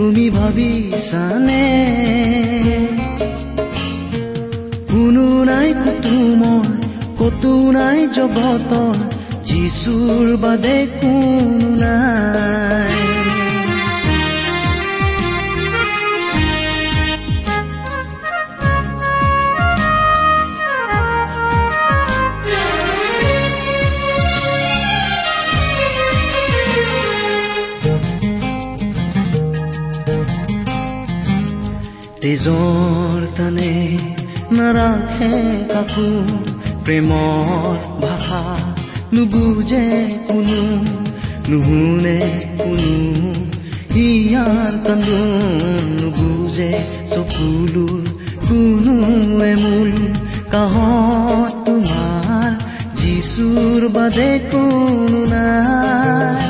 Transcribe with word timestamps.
তুমি 0.00 0.26
ভাবিছানে? 0.30 1.66
কোনো 4.92 5.26
নাই 5.44 5.68
কুতো 5.74 6.16
মই 6.40 6.68
কতো 7.18 7.52
নাই 7.72 8.00
জগতৰ 8.16 8.96
যিচুৰ 9.44 10.26
বাদে 10.36 10.78
কোনো 11.00 11.68
নাই। 11.76 12.89
তেজৰ 32.30 33.22
তানে 33.36 33.70
নাৰাখে 34.56 35.30
কাকো 35.70 36.10
প্ৰেমৰ 36.84 37.78
ভাষা। 38.02 38.42
নুবুজে 39.14 39.86
কোনো 40.28 40.60
নুশুনে 41.50 42.20
কোনো 42.60 42.92
হিয়াৰ 43.94 44.72
কান্দোন 44.86 45.90
নুবুজে 46.00 46.70
চকুলোৰ 47.12 48.00
কোনোৱে 48.46 49.52
মূল 49.62 49.90
কাহত। 50.54 51.52
তোমাৰ 51.66 52.50
যিচুৰ 53.00 53.80
বাদে 53.96 54.30
কোনো 54.52 55.20
নাই। 55.34 56.49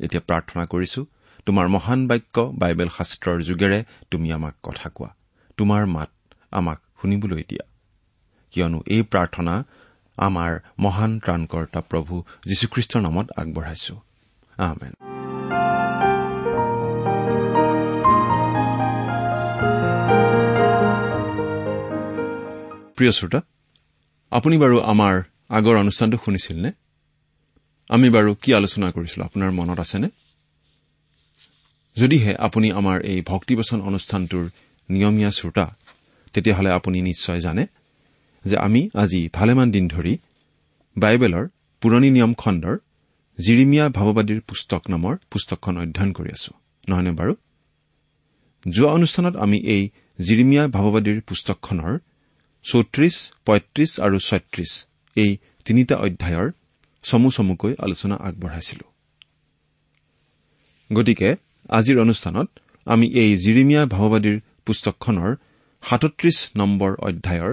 এতিয়া 0.00 0.20
প্ৰাৰ্থনা 0.20 0.64
কৰিছো 0.64 1.06
তোমাৰ 1.46 1.68
মহান 1.68 2.06
বাক্য 2.06 2.40
বাইবেল 2.40 2.88
শাস্ত্ৰৰ 2.88 3.42
যোগেৰে 3.42 3.84
তুমি 4.10 4.32
আমাক 4.32 4.54
কথা 4.62 4.88
কোৱা। 4.88 5.10
তোমাৰ 5.56 5.86
মাত 5.86 6.10
আমাক 6.50 6.78
শুনিবলৈ 7.02 7.42
দিয়া। 7.48 7.64
কিয়নো 8.50 8.82
এই 8.86 9.02
প্ৰাৰ্থনা 9.02 9.64
আমাৰ 10.16 10.60
মহান 10.78 11.18
ত্ৰাণকৰ্তা 11.18 11.80
প্ৰভু 11.80 12.22
যীশুখ্ৰীষ্টৰ 12.46 13.02
নামত 13.02 13.26
আগবঢ়াইছো। 13.36 13.94
প্ৰিয় 22.96 23.12
শ্ৰোতা 23.12 23.40
আপুনি 24.30 24.58
বাৰু 24.58 24.80
আমাৰ 24.80 25.22
আগৰ 25.48 25.76
অনুষ্ঠানটো 25.76 26.18
শুনিছিল 26.24 26.62
নে 26.62 26.72
আমি 27.90 28.08
বাৰু 28.10 28.30
কি 28.42 28.50
আলোচনা 28.54 28.88
কৰিছিলো 28.96 29.22
আপোনাৰ 29.24 29.50
মনত 29.50 29.78
আছেনে? 29.84 30.08
যদিহে 31.96 32.32
আপুনি 32.46 32.68
আমাৰ 32.80 32.96
এই 33.12 33.18
ভক্তিবচন 33.30 33.78
অনুষ্ঠানটোৰ 33.88 34.44
নিয়মীয়া 34.88 35.30
শ্ৰোতা 35.38 35.66
তেতিয়াহ'লে 36.34 36.70
আপুনি 36.78 36.98
নিশ্চয় 37.10 37.40
জানে 37.40 37.64
যে 38.44 38.56
আমি 38.66 38.80
আজি 39.02 39.20
ভালেমান 39.32 39.68
দিন 39.70 39.84
ধৰি 39.94 40.12
বাইবেলৰ 40.96 41.44
পুৰণি 41.82 42.08
নিয়ম 42.16 42.32
খণ্ডৰ 42.42 42.76
জিৰিমিয়া 43.38 43.86
ভাৱবাদীৰ 43.98 44.40
পুস্তক 44.40 44.82
নামৰ 44.90 45.14
পুস্তকখন 45.30 45.74
অধ্যয়ন 45.82 46.10
কৰি 46.12 46.30
আছো। 46.36 46.52
নহয়নে 46.88 47.12
বাৰু? 47.20 47.32
যোৱা 48.68 48.90
অনুষ্ঠানত 48.98 49.34
আমি 49.44 49.58
এই 49.74 49.82
জিৰিমিয়া 50.18 50.64
ভাৱবাদীৰ 50.76 51.18
পুস্তকখনৰ 51.28 51.92
চৌত্ৰিশ 52.64 53.14
পঁয়ত্ৰিশ 53.46 53.90
আৰু 54.06 54.16
ছয়ত্ৰিশ 54.28 54.70
এই 55.16 55.30
তিনিটা 55.66 55.96
অধ্যায়ৰ 56.06 56.48
চমু 57.02 57.30
চমুকৈ 57.30 57.72
আলোচনা 57.78 58.16
আগবঢ়াইছিলো। 58.16 58.86
গতিকে 60.92 61.36
আজিৰ 61.68 61.96
অনুষ্ঠানত 62.00 62.48
আমি 62.86 63.06
এই 63.22 63.30
জিৰিমিয়া 63.36 63.82
ভাৱবাদীৰ 63.86 64.40
পুস্তকখনৰ 64.66 65.30
সাতত্ৰিশ 65.82 66.36
নম্বৰ 66.56 66.90
অধ্যায়ৰ 67.08 67.52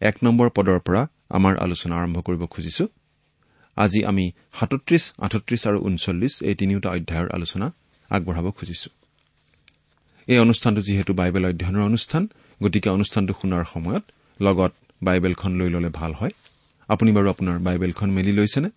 এক 0.00 0.16
নম্বৰ 0.22 0.48
পদৰ 0.50 0.78
পৰা 0.78 1.02
আমাৰ 1.28 1.54
আলোচনা 1.56 1.94
আৰম্ভ 1.96 2.16
কৰিব 2.18 2.42
খুজিছো। 2.46 2.84
আজি 3.76 4.00
আমি 4.04 4.30
সাতত্ৰিশ 4.58 5.12
আঠত্ৰিশ 5.18 5.66
আৰু 5.66 5.78
ঊনচল্লিছ 5.78 6.34
এই 6.42 6.54
তিনিওটা 6.54 6.88
অধ্যায়ৰ 6.90 7.28
আলোচনা 7.30 7.66
আগবঢ়াব 8.10 8.50
খুজিছো। 8.50 8.90
এই 10.28 10.38
অনুষ্ঠানটো 10.38 10.80
যিহেতু 10.80 11.12
বাইবেল 11.14 11.44
অধ্যয়নৰ 11.44 11.82
অনুষ্ঠান 11.82 12.22
গতিকে 12.62 12.88
অনুষ্ঠানটো 12.90 13.32
শুনাৰ 13.42 13.64
সময়ত 13.64 14.04
লগত 14.40 14.72
বাইবেলখন 15.02 15.52
লৈ 15.56 15.68
ললে 15.70 15.88
ভাল 15.88 16.12
হয়। 16.14 16.32
আপুনি 16.88 17.12
বাৰু 17.12 17.28
আপোনাৰ 17.30 17.58
বাইবেলখন 17.58 18.10
মেলি 18.10 18.32
লৈছেনে? 18.32 18.68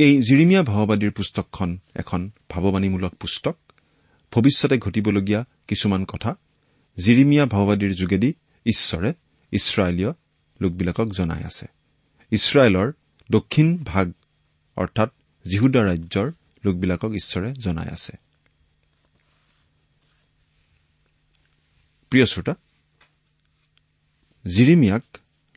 এই 0.00 0.22
জিৰিমীয়া 0.22 0.62
ভাৱবাদীৰ 0.62 1.10
পুস্তকখন 1.10 1.78
এখন 1.94 2.30
ভাৱবাণীমূলক 2.50 3.14
পুস্তক। 3.14 3.56
ভৱিষ্যতে 4.32 4.78
ঘটিবলগীয়া 4.78 5.44
কিছুমান 5.68 6.04
কথা 6.04 6.34
জিৰিমীয়া 7.04 7.46
ভাৱবাদীৰ 7.46 7.94
যোগেদি 7.94 8.32
ঈশ্বৰে 8.66 9.12
ইছৰাইলীয় 9.52 10.12
লোকবিলাকক 10.60 11.08
জনাই 11.10 11.44
আছে। 11.44 11.66
ইছৰাইলৰ 12.30 12.92
দক্ষিণ 13.30 13.78
ভাগ 13.84 14.12
অৰ্থাৎ 14.76 15.10
জিহুদা 15.50 15.82
ৰাজ্যৰ 15.82 16.32
লোকবিলাকক 16.64 17.10
ঈশ্বৰে 17.12 17.52
জনাই 17.52 17.88
আছে। 17.88 18.12
জিৰিমিয়াক 24.44 25.02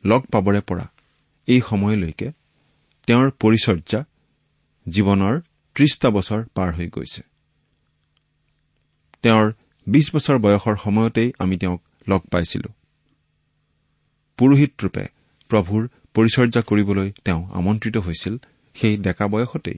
লগ 0.05 0.21
পাবৰে 0.21 0.61
পৰা 0.61 0.91
এই 1.47 1.61
সময়লৈকে 1.69 2.31
তেওঁৰ 3.07 3.31
পৰিচৰ্যা 3.31 4.03
জীৱনৰ 4.89 5.39
ত্ৰিশটা 5.75 6.09
বছৰ 6.09 6.43
পাৰ 6.55 6.73
হৈ 6.73 6.87
গৈছে। 6.87 7.21
তেওঁৰ 9.23 9.53
বিশ 9.87 10.15
বছৰ 10.15 10.37
বয়সৰ 10.37 10.75
সময়তেই 10.83 11.33
আমি 11.39 11.57
তেওঁক 11.57 11.81
লগ 12.09 12.21
পাইছিলো। 12.31 12.69
পুৰোহিতৰূপে 14.37 15.03
প্ৰভুৰ 15.49 15.87
পৰিচৰ্যা 16.13 16.61
কৰিবলৈ 16.61 17.11
তেওঁ 17.25 17.49
আমন্ত্ৰিত 17.51 17.97
হৈছিল 17.97 18.37
সেই 18.73 18.97
ডেকা 18.97 19.27
বয়সতেই। 19.27 19.77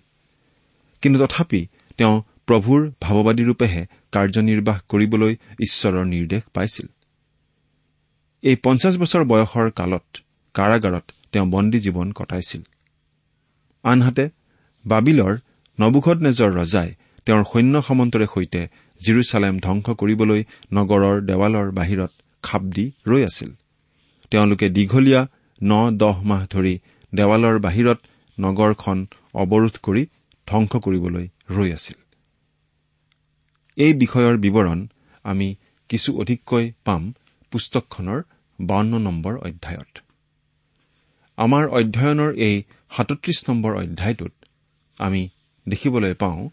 কিন্তু 1.02 1.20
তথাপি 1.20 1.68
তেওঁ 1.98 2.22
প্ৰভুৰ 2.48 2.92
ভাৱবাদীৰূপেহে 3.02 3.86
কাৰ্যনিৰ্বাহ 4.12 4.80
কৰিবলৈ 4.88 5.34
ঈশ্বৰৰ 5.60 6.06
নিৰ্দেশ 6.06 6.44
পাইছিল। 6.54 6.88
এই 8.42 8.56
পঞ্চাছ 8.64 8.98
বছৰ 8.98 9.24
বয়সৰ 9.24 9.72
কালত 9.72 10.18
কাৰাগাৰত 10.54 11.12
তেওঁ 11.32 11.46
বন্দী 11.46 11.80
জীৱন 11.80 12.12
কটাইছিল। 12.12 12.62
আনহাতে 13.84 14.30
বাবিলৰ 14.86 15.34
নবুখত 15.80 16.18
নেজৰ 16.28 16.52
ৰজাই 16.60 16.90
তেওঁৰ 17.28 17.44
সৈন্য 17.44 17.76
সামন্তৰে 17.82 18.28
সৈতে 18.34 18.62
জিৰচালেম 19.02 19.56
ধ্বংস 19.60 19.88
কৰিবলৈ 20.00 20.42
নগৰৰ 20.74 21.16
দেৱালৰ 21.22 21.68
বাহিৰত 21.72 22.12
খাপ 22.44 22.64
দি 22.76 22.86
ৰৈ 23.08 23.22
আছিল। 23.26 23.50
তেওঁলোকে 24.32 24.68
দীঘলীয়া 24.70 25.22
ন 25.62 25.72
দহ 25.98 26.16
মাহ 26.24 26.42
ধৰি 26.46 26.76
দেৱালৰ 27.14 27.58
বাহিৰত 27.60 28.00
নগৰখন 28.38 28.98
অৱৰোধ 29.34 29.76
কৰি 29.82 30.04
ধ্বংস 30.48 30.72
কৰিবলৈ 30.86 31.26
ৰৈ 31.50 31.70
আছিল। 31.74 31.98
এই 33.78 33.94
বিষয়ৰ 33.94 34.36
বিৱৰণ 34.38 34.80
আমি 35.26 35.48
কিছু 35.90 36.10
অধিককৈ 36.22 36.66
পাম 36.84 37.02
পুস্তকখনৰ 37.52 38.20
বাৱন্ন 38.60 38.94
নম্বৰ 38.98 39.34
অধ্যায়ত। 39.38 39.94
আমাৰ 41.38 41.64
অধ্যয়নৰ 41.70 42.32
এই 42.48 42.56
সাতত্ৰিশ 42.92 43.38
নম্বৰ 43.50 43.72
অধ্যায়টোত 43.76 44.34
আমি 45.00 45.30
দেখিবলৈ 45.68 46.14
পাওঁ 46.14 46.50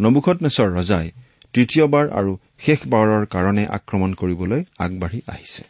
নবুখত 0.00 0.36
ৰজাই 0.78 1.06
তৃতীয়বাৰ 1.54 2.06
আৰু 2.10 2.32
শেষবাৰৰ 2.58 3.26
কাৰণে 3.26 3.64
আক্ৰমণ 3.66 4.10
কৰিবলৈ 4.14 4.64
আগবাঢ়ি 4.78 5.20
আহিছে। 5.28 5.64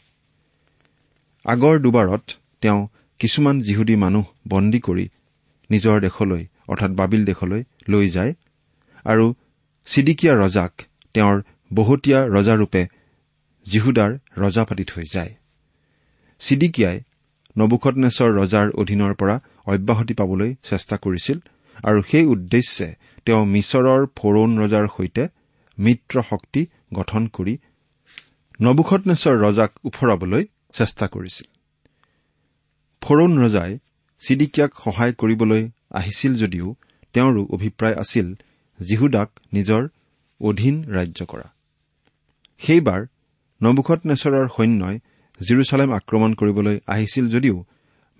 আগৰ 1.45 1.75
দুবাৰত 1.79 2.25
তেওঁ 2.61 2.81
কিছুমান 3.21 3.61
যিহুদী 3.61 3.97
মানুহ 3.97 4.25
বন্দী 4.49 4.81
কৰি 4.81 5.09
নিজৰ 5.71 6.01
দেশলৈ 6.01 6.43
অৰ্থাৎ 6.69 6.91
বাবিল 6.91 7.25
দেশলৈ 7.25 7.63
লৈ 7.89 8.09
যায় 8.09 8.33
আৰু 9.05 9.35
চিডিকিয়া 9.87 10.35
ৰজাক 10.35 10.73
তেওঁৰ 11.15 11.37
বহুতীয়া 11.73 12.21
ৰজাৰূপে 12.27 12.83
জিহুদাৰ 13.67 14.11
ৰজা 14.39 14.65
পাতি 14.65 14.85
থৈ 14.85 15.05
যায়। 15.15 15.33
চিডিকিয়াই 16.41 16.99
নবুখতনেশ্বৰ 17.59 18.31
ৰজাৰ 18.41 18.71
অধীনৰ 18.71 19.15
পৰা 19.15 19.41
অব্যাহতি 19.67 20.15
পাবলৈ 20.15 20.55
চেষ্টা 20.63 20.97
কৰিছিল 20.97 21.39
আৰু 21.85 22.01
সেই 22.11 22.27
উদ্দেশ্যে 22.35 22.89
তেওঁ 23.27 23.43
মিছৰৰ 23.55 24.03
ফৰৌন 24.19 24.51
ৰজাৰ 24.63 24.87
সৈতে 24.97 25.23
মিত্ৰ 25.79 26.17
শক্তি 26.31 26.63
গঠন 26.95 27.23
কৰি 27.37 27.55
নবুখতনেশ্বৰ 28.61 29.35
ৰজাক 29.45 29.71
ওফৰাবলৈ 29.85 30.43
চেষ্টা 30.73 31.07
কৰিছিল। 31.07 31.47
ফৰৌন 33.03 33.33
ৰজাই 33.45 33.71
চিডিকিয়াক 34.23 34.73
সহায় 34.85 35.13
কৰিবলৈ 35.13 35.63
আহিছিল 35.91 36.33
যদিও 36.43 36.67
তেওঁৰো 37.15 37.43
অভিপ্ৰায় 37.57 37.97
আছিল 38.03 38.27
জিহুদাক 38.81 39.29
নিজৰ 39.53 39.83
অধীন 40.41 40.77
ৰাজ্য 40.97 41.21
কৰা। 41.25 41.47
সেইবাৰ 42.61 43.01
নবুখতনেশ্বৰৰ 43.61 44.47
সৈন্যই 44.57 44.97
জিৰচালেম 45.41 45.91
আক্ৰমণ 45.93 46.31
কৰিবলৈ 46.35 46.77
আহিছিল 46.87 47.27
যদিও 47.29 47.57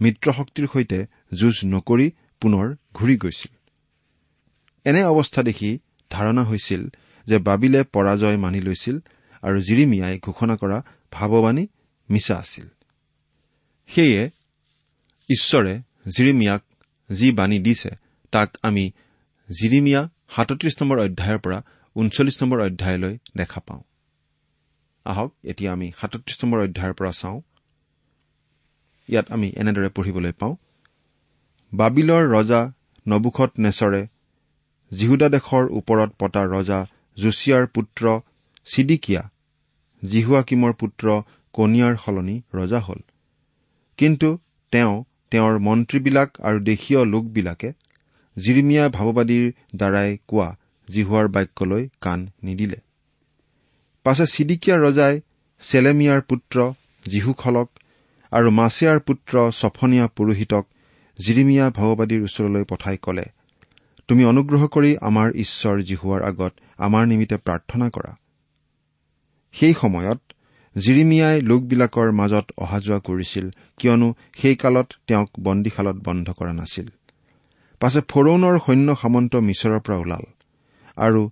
মিত্ৰশক্তিৰ 0.01 0.67
সৈতে 0.73 0.99
যুঁজ 1.33 1.57
নকৰি 1.65 2.07
পুনৰ 2.41 2.77
ঘূৰি 2.95 3.17
গৈছিল। 3.17 3.53
এনে 4.85 5.05
অৱস্থা 5.05 5.43
দেখি 5.43 5.79
ধাৰণা 6.11 6.43
হৈছিল 6.43 6.89
যে 7.27 7.39
বাবিলে 7.39 7.83
পৰাজয় 7.83 8.37
মানি 8.37 8.61
লৈছিল 8.61 8.99
আৰু 9.43 9.61
জিৰিমিয়াই 9.61 10.19
ঘোষণা 10.19 10.57
কৰা 10.57 10.83
ভাৱবাণী 11.13 11.67
মিছা 12.11 12.37
আছিল। 12.37 12.69
সেয়ে 13.87 14.31
ঈশ্বৰে 15.29 15.83
জিৰিমিয়াক 16.17 16.63
যি 17.13 17.33
বাণী 17.33 17.59
দিছে 17.59 17.91
তাক 18.33 18.57
আমি 18.63 18.91
জিৰিমিয়া 19.49 20.09
সাতত্ৰিশ 20.37 20.83
নম্বৰ 20.83 20.99
অধ্যায়ৰ 20.99 21.39
পৰা 21.39 21.63
ঊনচল্লিছ 21.95 22.43
নম্বৰ 22.43 22.61
অধ্যায়লৈ 22.61 23.19
দেখা 23.37 23.61
পাওঁ। 23.61 23.83
আহক 25.05 25.35
এতিয়া 25.45 25.73
আমি 25.73 25.93
সাতত্ৰিশ 26.01 26.45
নম্বৰ 26.45 26.65
অধ্যায়ৰ 26.65 26.95
পৰা 26.95 27.11
চাওঁ। 27.11 27.41
ইয়াত 29.09 29.31
আমি 29.31 29.53
এনেদৰে 29.57 29.89
পঢ়িবলৈ 29.89 30.33
পাওঁ। 30.33 30.57
বাবিলৰ 31.73 32.25
ৰজা 32.31 32.61
নবুখত 33.07 33.51
নেচৰে 33.59 34.03
জিহুদা 34.93 35.29
দেশৰ 35.29 35.65
ওপৰত 35.71 36.11
পতা 36.19 36.43
ৰজা 36.45 36.79
যোচিয়াৰ 37.17 37.67
পুত্ৰ 37.67 38.03
চিডিকিয়া 38.67 39.23
জিহুৱাকিমৰ 40.03 40.73
পুত্ৰ 40.73 41.07
কনিয়াৰ 41.55 41.95
সলনি 41.97 42.37
ৰজা 42.55 42.81
হ'ল। 42.81 43.01
কিন্তু 43.99 44.29
তেওঁ 44.73 44.95
তেওঁৰ 45.31 45.59
মন্ত্ৰীবিলাক 45.59 46.31
আৰু 46.41 46.59
দেশীয় 46.61 47.01
লোকবিলাকে 47.05 47.71
জিৰিমিয়া 48.37 48.85
ভাৱবাদীৰ 48.89 49.47
দ্বাৰাই 49.77 50.11
কোৱা 50.29 50.49
জিহুৱাৰ 50.89 51.27
বাক্যলৈ 51.29 51.89
কাণ 52.01 52.19
নিদিলে। 52.43 52.79
পাছে 54.07 54.27
চিডিকিয়া 54.27 54.77
ৰজাই 54.77 55.15
চেলেমিয়াৰ 55.63 56.21
পুত্ৰ 56.21 56.57
জীহুখলক 57.09 57.69
আৰু 58.33 58.49
মাছেয়াৰ 58.51 58.99
পুত্ৰ 59.01 59.35
ছফনীয়া 59.51 60.07
পুৰোহিতক 60.17 60.65
জিৰিমিয়া 61.27 61.65
ভাৱবাদীৰ 61.71 62.23
ওচৰলৈ 62.23 62.65
পঠাই 62.71 62.97
কলে 62.97 63.27
তুমি 64.09 64.23
অনুগ্ৰহ 64.25 64.63
কৰি 64.67 64.91
আমাৰ 65.01 65.29
ঈশ্বৰ 65.35 65.77
জিহুৱাৰ 65.83 66.23
আগত 66.23 66.53
আমাৰ 66.79 67.07
নিমিত্তে 67.07 67.37
প্ৰাৰ্থনা 67.37 67.87
কৰা। 67.91 68.13
সেই 69.55 69.75
সময়ত 69.81 70.21
জিৰিমিয়াই 70.77 71.41
লোকবিলাকৰ 71.41 72.09
মাজত 72.13 72.47
অহা 72.59 72.79
যোৱা 72.81 72.99
কৰিছিল 72.99 73.47
কিয়নো 73.79 74.09
সেই 74.39 74.57
কালত 74.57 74.89
তেওঁক 75.07 75.31
বন্দীশালত 75.41 75.97
বন্ধ 76.05 76.27
কৰা 76.31 76.53
নাছিল। 76.53 76.87
পাছে 77.81 78.01
ফৰৌনৰ 78.09 78.55
সৈন্য 78.67 78.89
সামন্ত 79.03 79.33
মিছৰৰ 79.49 79.81
পৰা 79.81 79.97
ওলাল 79.97 80.25
আৰু 80.97 81.23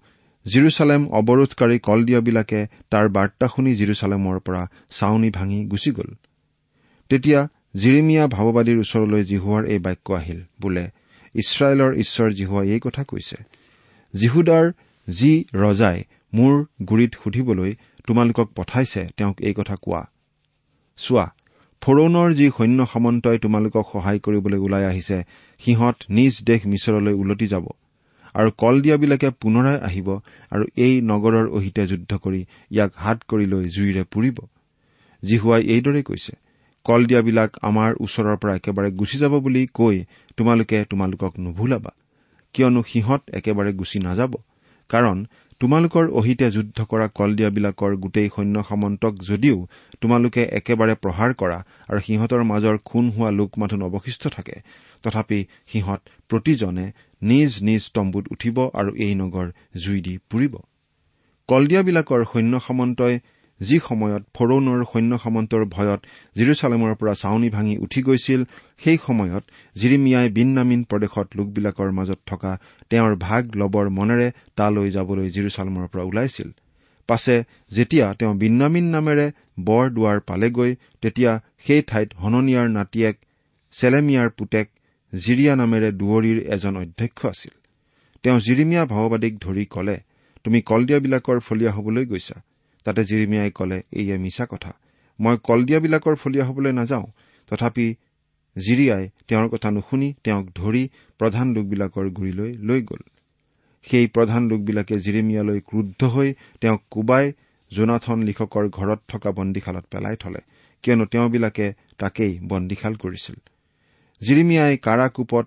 জিৰচালেম 0.46 1.02
অৱৰোধকাৰী 1.18 1.76
কলদিয়াবিলাকে 1.78 2.60
তাৰ 2.90 3.06
বাৰ্তা 3.08 3.46
শুনি 3.48 3.72
জিৰচালেমৰ 3.74 4.36
পৰা 4.40 4.62
চাউনি 4.90 5.30
ভাঙি 5.30 5.58
গুচি 5.64 5.90
গ'ল। 5.90 6.10
তেতিয়া 7.10 7.40
জিৰিমিয়া 7.80 8.24
ভাৱবাদীৰ 8.34 8.78
ওচৰলৈ 8.84 9.22
জিহুৱাৰ 9.30 9.62
এই 9.72 9.80
বাক্য 9.86 10.06
আহিল 10.20 10.40
বোলে 10.60 10.84
ইছৰাইলৰ 11.34 11.92
ঈশ্বৰ 12.02 12.28
জিহুৱাই 12.38 12.66
এই 12.74 12.80
কথা 12.86 13.02
কৈছে। 13.10 13.38
জিহুদাৰ 14.14 14.64
যি 15.08 15.32
ৰজাই 15.62 15.98
মোৰ 16.32 16.54
গুৰিত 16.88 17.12
সুধিবলৈ 17.22 17.70
তোমালোকক 18.06 18.48
পঠাইছে 18.56 19.02
তেওঁক 19.16 19.36
এই 19.48 19.54
কথা 19.58 19.74
কোৱা। 19.84 20.02
চোৱা 20.98 21.26
ফৰৌনৰ 21.82 22.28
যি 22.38 22.46
সৈন্য 22.56 22.80
সামন্তই 22.92 23.38
তোমালোকক 23.44 23.84
সহায় 23.92 24.20
কৰিবলৈ 24.24 24.58
ওলাই 24.66 24.84
আহিছে 24.90 25.18
সিহঁত 25.60 25.96
নিজ 26.16 26.34
দেশ 26.48 26.60
মিছৰলৈ 26.72 27.14
উলটি 27.22 27.46
যাব 27.46 27.66
আৰু 28.34 28.48
কলদিয়াবিলাকে 28.62 29.28
পুনৰাই 29.42 29.78
আহিব 29.88 30.08
আৰু 30.52 30.64
এই 30.84 30.94
নগৰৰ 31.10 31.46
অহিতে 31.56 31.82
যুদ্ধ 31.90 32.10
কৰি 32.24 32.40
ইয়াক 32.74 32.90
হাত 33.04 33.18
কৰি 33.30 33.46
লৈ 33.52 33.64
জুইৰে 33.76 34.02
পুৰিব। 34.12 34.36
জিহুৱাই 35.22 35.62
এইদৰে 35.74 36.02
কৈছে। 36.02 36.32
কলদিয়াবিলাক 36.86 37.50
আমাৰ 37.62 37.90
ওচৰৰ 38.04 38.36
পৰা 38.42 38.52
একেবাৰে 38.54 38.90
গুচি 38.90 39.16
যাব 39.18 39.34
বুলি 39.44 39.62
কৈ 39.78 39.96
তোমালোকে 40.36 40.78
তোমালোকক 40.90 41.32
নুভুলাবা। 41.38 41.92
কিয়নো 42.54 42.80
সিহঁত 42.90 43.22
একেবাৰে 43.38 43.70
গুচি 43.72 43.98
নাযাব। 43.98 44.32
কাৰণ 44.90 45.18
তোমালোকৰ 45.60 46.04
অহিতে 46.18 46.46
যুদ্ধ 46.50 46.78
কৰা 46.90 47.06
কলদিয়াবিলাকৰ 47.18 47.92
গোটেই 47.96 48.28
সৈন্য 48.34 48.56
সামন্তক 48.68 49.12
যদিও 49.30 49.58
তোমালোকে 50.00 50.42
একেবাৰে 50.58 50.94
প্ৰহাৰ 51.04 51.30
কৰা 51.40 51.58
আৰু 51.90 52.00
সিহঁতৰ 52.06 52.42
মাজৰ 52.44 52.76
খুন 52.84 53.04
হোৱা 53.10 53.30
লোক 53.30 53.50
মাথোন 53.60 53.80
অৱশিষ্ট 53.82 54.22
থাকে 54.36 54.56
তথাপি 55.04 55.40
সিহঁত 55.70 56.00
প্ৰতিজনে 56.30 56.86
নিজ 57.22 57.50
নিজ 57.62 57.82
তম্বুত 57.94 58.24
উঠিব 58.34 58.56
আৰু 58.80 58.90
এই 59.04 59.14
নগৰ 59.14 59.46
জুই 59.82 59.98
দি 60.00 60.14
পুৰিব। 60.30 60.54
কলদিয়াবিলাকৰ 61.48 62.20
সৈন্য 62.32 62.54
সামন্তই 62.66 63.14
যি 63.60 63.78
সময়ত 63.88 64.22
ফৰৌনৰ 64.36 64.80
সৈন্য 64.92 65.12
সামন্তৰ 65.18 65.62
ভয়ত 65.74 66.00
জিৰচালেমৰ 66.36 66.92
পৰা 66.94 67.14
চাউনি 67.14 67.48
ভাঙি 67.50 67.74
উঠি 67.78 68.00
গৈছিল 68.02 68.40
সেই 68.84 68.98
সময়ত 69.06 69.44
জিৰিমিয়াই 69.76 70.28
বিন্নামিন 70.30 70.80
প্ৰদেশত 70.90 71.28
লোকবিলাকৰ 71.38 71.90
মাজত 71.90 72.20
থকা 72.26 72.52
তেওঁৰ 72.90 73.14
ভাগ 73.16 73.42
লবৰ 73.56 73.86
মনেৰে 73.88 74.28
তালৈ 74.56 74.88
যাবলৈ 74.90 75.28
জিৰচালেমৰ 75.30 75.86
পৰা 75.92 76.02
ওলাইছিল। 76.02 76.48
পাছে 77.08 77.36
যেতিয়া 77.70 78.06
তেওঁ 78.14 78.34
বিন্নামিন 78.34 78.84
নামেৰে 78.84 79.26
বৰ 79.60 79.84
দুৱাৰ 79.90 80.18
পালেগৈ 80.20 80.74
তেতিয়া 81.02 81.32
সেই 81.66 81.82
ঠাইত 81.82 82.08
হননিয়াৰ 82.14 82.68
নাতিয়েক 82.68 83.16
চেলেমিয়াৰ 83.74 84.28
পুতেক 84.30 84.66
জিৰিয়া 85.12 85.54
নামেৰে 85.56 85.88
দুৱৰীৰ 85.92 86.38
এজন 86.54 86.74
অধ্যক্ষ 86.76 87.26
আছিল। 87.26 87.54
তেওঁ 88.22 88.38
জিৰিমিয়া 88.40 88.84
ভাওবাদীক 88.84 89.34
ধৰি 89.38 89.64
কলে 89.64 89.96
তুমি 90.44 90.60
কলদিয়াবিলাকৰ 90.60 91.38
ফলীয়া 91.40 91.72
হবলৈ 91.72 92.04
গৈছা। 92.06 92.36
তাতে 92.84 93.02
জিৰিমিয়াই 93.10 93.50
কলে 93.58 93.78
এইয়ে 94.00 94.16
মিছা 94.24 94.44
কথা 94.52 94.70
মই 95.18 95.36
কলদিয়াবিলাকৰ 95.48 96.14
ফলীয়া 96.22 96.44
হবলৈ 96.48 96.72
নাযাওঁ। 96.80 97.06
তথাপি 97.50 97.86
জিৰিয়াই 98.56 99.04
তেওঁৰ 99.28 99.46
কথা 99.52 99.68
নুশুনি 99.76 100.08
তেওঁক 100.24 100.46
ধৰি 100.60 100.82
প্ৰধান 101.20 101.46
লোকবিলাকৰ 101.56 102.06
গুৰিলৈ 102.18 102.50
লৈ 102.68 102.80
গ'ল। 102.88 103.02
সেই 103.86 104.06
প্ৰধান 104.16 104.42
লোকবিলাকে 104.50 104.94
জিৰিমিয়ালৈ 105.04 105.60
ক্ৰুদ্ধ 105.68 106.00
হৈ 106.14 106.28
তেওঁক 106.60 106.82
কোবাই 106.94 107.24
জোনাথন 107.70 108.18
লিখকৰ 108.28 108.64
ঘৰত 108.76 109.00
থকা 109.08 109.30
বন্দীশালত 109.38 109.84
পেলাই 109.92 110.16
থলে 110.22 110.40
কিয়নো 110.84 111.04
তেওঁবিলাকে 111.12 111.66
তাকেই 112.00 112.32
বন্দীশাল 112.50 112.94
কৰিছিল। 113.02 113.36
জিৰিমিয়াই 114.22 114.74
কাৰা 114.86 115.06
কোপত 115.16 115.46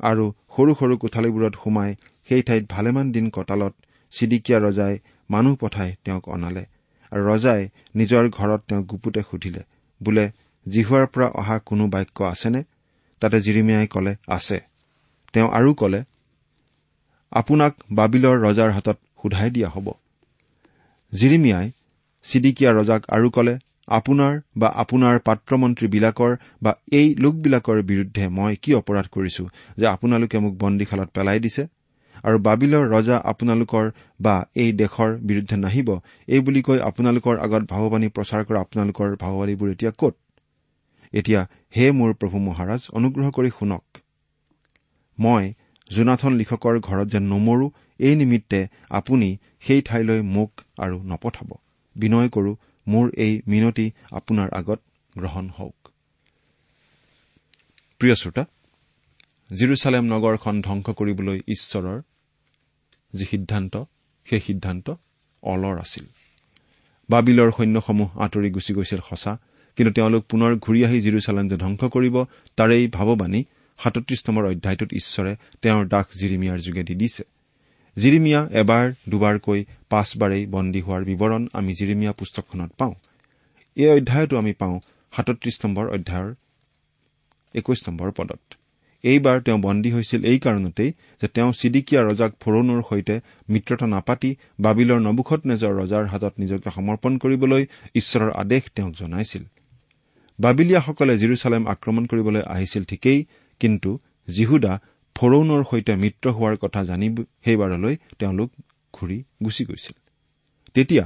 আৰু 0.00 0.24
সৰু 0.54 0.72
সৰু 0.78 0.94
কোঠালীবোৰত 1.02 1.54
সোমাই 1.62 1.90
সেই 2.28 2.42
ঠাইত 2.46 2.64
ভালেমান 2.74 3.06
দিন 3.12 3.26
কটালত 3.36 3.74
চিডিকিয়া 4.14 4.58
ৰজাই 4.66 4.94
মানুহ 5.30 5.54
পঠাই 5.60 5.90
তেওঁক 6.04 6.24
অনালে 6.28 6.64
আৰু 7.12 7.22
ৰজাই 7.26 7.62
নিজৰ 7.94 8.24
ঘৰত 8.28 8.60
তেওঁক 8.68 8.84
গুপুতে 8.86 9.20
সুধিলে 9.30 9.62
বোলে 10.00 10.24
জিহুৱাৰ 10.66 11.06
পৰা 11.06 11.26
অহা 11.40 11.56
কোনো 11.58 11.84
বাক্য 11.88 12.18
আছেনে? 12.24 12.60
তাতে 13.22 13.38
জিৰিমিয়াই 13.40 13.86
কলে 13.86 14.12
আছে। 14.26 14.58
তেওঁ 15.32 15.48
আৰু 15.50 15.70
কলে 15.74 16.00
আপোনাক 17.32 17.72
বাবিলৰ 17.92 18.36
ৰজাৰ 18.46 18.70
হাতত 18.70 18.98
সোধাই 19.22 19.50
দিয়া 19.50 19.68
হ'ব। 19.68 19.86
জিৰিমিয়াই 21.12 21.66
চিডিকিয়া 22.24 22.70
ৰজাক 22.72 23.02
আৰু 23.08 23.28
কলে 23.30 23.54
আপোনাৰ 23.88 24.34
বা 24.56 24.68
আপোনাৰ 24.82 25.18
পাত্ৰমন্ত্ৰীবিলাকৰ 25.18 26.32
বা 26.62 26.72
এই 26.92 27.08
লোকবিলাকৰ 27.14 27.82
বিৰুদ্ধে 27.82 28.24
মই 28.28 28.56
কি 28.62 28.70
অপৰাধ 28.74 29.06
কৰিছো 29.12 29.44
যে 29.76 29.86
আপোনালোকে 29.86 30.36
মোক 30.38 30.54
বন্দীশালত 30.58 31.08
পেলাই 31.14 31.38
দিছে? 31.40 31.62
আৰু 32.22 32.38
বাবিলৰ 32.38 32.84
ৰজা 32.88 33.16
আপোনালোকৰ 33.24 33.90
বা 34.20 34.34
এই 34.54 34.72
দেশৰ 34.72 35.10
বিৰুদ্ধে 35.18 35.56
নাহিব 35.56 35.88
এই 36.28 36.40
বুলি 36.40 36.62
কৈ 36.62 36.78
আপোনালোকৰ 36.80 37.36
আগত 37.38 37.62
ভাৱবাণী 37.72 38.08
প্ৰচাৰ 38.08 38.44
কৰা 38.44 38.60
আপোনালোকৰ 38.60 39.08
ভাৱবাণীবোৰ 39.16 39.68
এতিয়া 39.70 39.92
কত? 39.98 40.14
এতিয়া 41.12 41.40
হে 41.76 41.92
মোৰ 41.92 42.14
প্ৰভু 42.14 42.36
মহাৰাজ 42.38 42.82
অনুগ্ৰহ 42.92 43.30
কৰি 43.30 43.50
শুনক। 43.50 43.84
মই 45.18 45.52
জোনাথন 45.90 46.32
লিখকৰ 46.32 46.80
ঘৰত 46.80 47.08
যেন 47.08 47.24
নমৰো 47.32 47.70
এই 48.00 48.14
নিমিত্তে 48.16 48.68
আপুনি 48.90 49.38
সেই 49.60 49.80
ঠাইলৈ 49.82 50.22
মোক 50.22 50.50
আৰু 50.78 50.96
নপঠাব। 51.02 51.50
বিনয় 51.96 52.28
কৰো 52.28 52.52
মোৰ 52.86 53.06
এই 53.16 53.32
মিনতি 53.46 53.86
আপোনাৰ 54.12 54.48
আগত 54.52 54.80
গ্ৰহণ 55.18 55.48
হওক। 55.48 55.76
প্ৰিয় 58.00 58.14
শ্ৰোতা 58.14 58.44
জিৰচালেম 59.50 60.04
নগৰখন 60.04 60.54
ধ্বংস 60.60 60.86
কৰিবলৈ 60.90 61.38
ঈশ্বৰৰ 61.48 61.98
যি 63.14 63.24
সিদ্ধান্ত 63.24 63.74
সেই 64.26 64.40
সিদ্ধান্ত 64.40 64.86
অলৰ 65.42 65.76
আছিল। 65.78 66.06
বাবিলৰ 67.08 67.50
সৈন্যসমূহ 67.50 68.08
আঁতৰি 68.18 68.50
গুচি 68.50 68.72
গৈছিল 68.74 69.00
সঁচা 69.00 69.32
কিন্তু 69.76 69.92
তেওঁলোক 69.92 70.22
পুনৰ 70.30 70.52
ঘূৰি 70.64 70.80
আহি 70.84 70.98
জিৰচালেম 71.00 71.48
যে 71.48 71.56
ধ্বংস 71.56 71.82
কৰিব 71.84 72.16
তাৰেই 72.56 72.84
ভাৱবাণী 72.88 73.40
সাতত্ৰিশ 73.78 74.20
নম্বৰ 74.28 74.44
অধ্যায়টোত 74.44 74.90
ঈশ্বৰে 74.92 75.32
তেওঁৰ 75.62 75.84
দাস 75.86 76.06
জিৰিমিয়াৰ 76.20 76.58
যোগেদি 76.58 76.94
দিছে। 76.94 77.24
জিৰিমিয়া 77.96 78.40
এবাৰ 78.52 78.84
দুবাৰকৈ 79.08 79.60
পাঁচবাৰেই 79.90 80.46
বন্দী 80.46 80.80
হোৱাৰ 80.80 81.02
বিৱৰণ 81.04 81.42
আমি 81.52 81.72
জিৰিমিয়া 81.74 82.12
পুস্তকখনত 82.12 82.70
পাওঁ। 82.78 82.94
এই 83.76 83.90
অধ্যায়তো 83.98 84.34
আমি 84.38 84.52
পাওঁ 84.52 84.76
সাতত্ৰিশ 85.12 85.56
নম্বৰ 85.64 85.86
অধ্যায়ৰ 85.86 86.34
একৈশ 87.54 87.80
নম্বৰ 87.88 88.10
পদত। 88.10 88.55
এইবাৰ 89.12 89.36
তেওঁ 89.46 89.58
বন্দী 89.66 89.90
হৈছিল 89.96 90.20
এই 90.32 90.38
কাৰণতেই 90.44 90.90
যে 91.20 91.26
তেওঁ 91.36 91.50
চিডিকিয়া 91.60 92.00
ৰজাক 92.08 92.32
ফৰৌনৰ 92.42 92.80
সৈতে 92.88 93.14
মিত্ৰতা 93.52 93.86
নাপাতি 93.94 94.30
বাবিলৰ 94.64 95.00
নবুখত 95.06 95.40
নেজৰ 95.50 95.72
ৰজাৰ 95.80 96.04
হাতত 96.12 96.34
নিজকে 96.42 96.68
সমৰ্পণ 96.76 97.12
কৰিবলৈ 97.22 97.62
ঈশ্বৰৰ 98.00 98.30
আদেশ 98.42 98.62
তেওঁক 98.74 98.94
জনাইছিল। 99.00 99.42
বাবিলিয়াসকলে 100.38 101.14
জিৰচালেম 101.22 101.62
আক্ৰমণ 101.74 102.04
কৰিবলৈ 102.10 102.42
আহিছিল 102.54 102.82
ঠিকেই 102.90 103.18
কিন্তু 103.60 103.90
জিহুদা 104.28 104.74
ফৰৌনৰ 105.16 105.62
সৈতে 105.70 105.92
মিত্ৰ 106.04 106.26
হোৱাৰ 106.36 106.56
কথা 106.64 106.80
জানি 106.90 107.06
সেইবাৰলৈ 107.44 107.94
তেওঁলোক 108.20 108.48
ঘূৰি 108.94 109.18
গুচি 109.44 109.64
গৈছিল। 109.68 109.96
তেতিয়া 110.74 111.04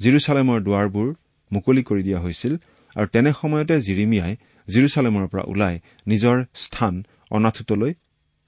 জিৰচালেমৰ 0.00 0.58
দুৱাৰবোৰ 0.66 1.08
মুকলি 1.50 1.82
কৰি 1.88 2.02
দিয়া 2.06 2.20
হৈছিল 2.24 2.52
আৰু 2.96 3.06
তেনে 3.14 3.30
সময়তে 3.40 3.74
জিৰিমিয়াই 3.86 4.32
জিৰচালেমৰ 4.68 5.24
পৰা 5.32 5.44
ওলাই 5.52 5.74
নিজৰ 6.10 6.36
স্থান 6.64 6.94
অনাথোতলৈ 7.36 7.92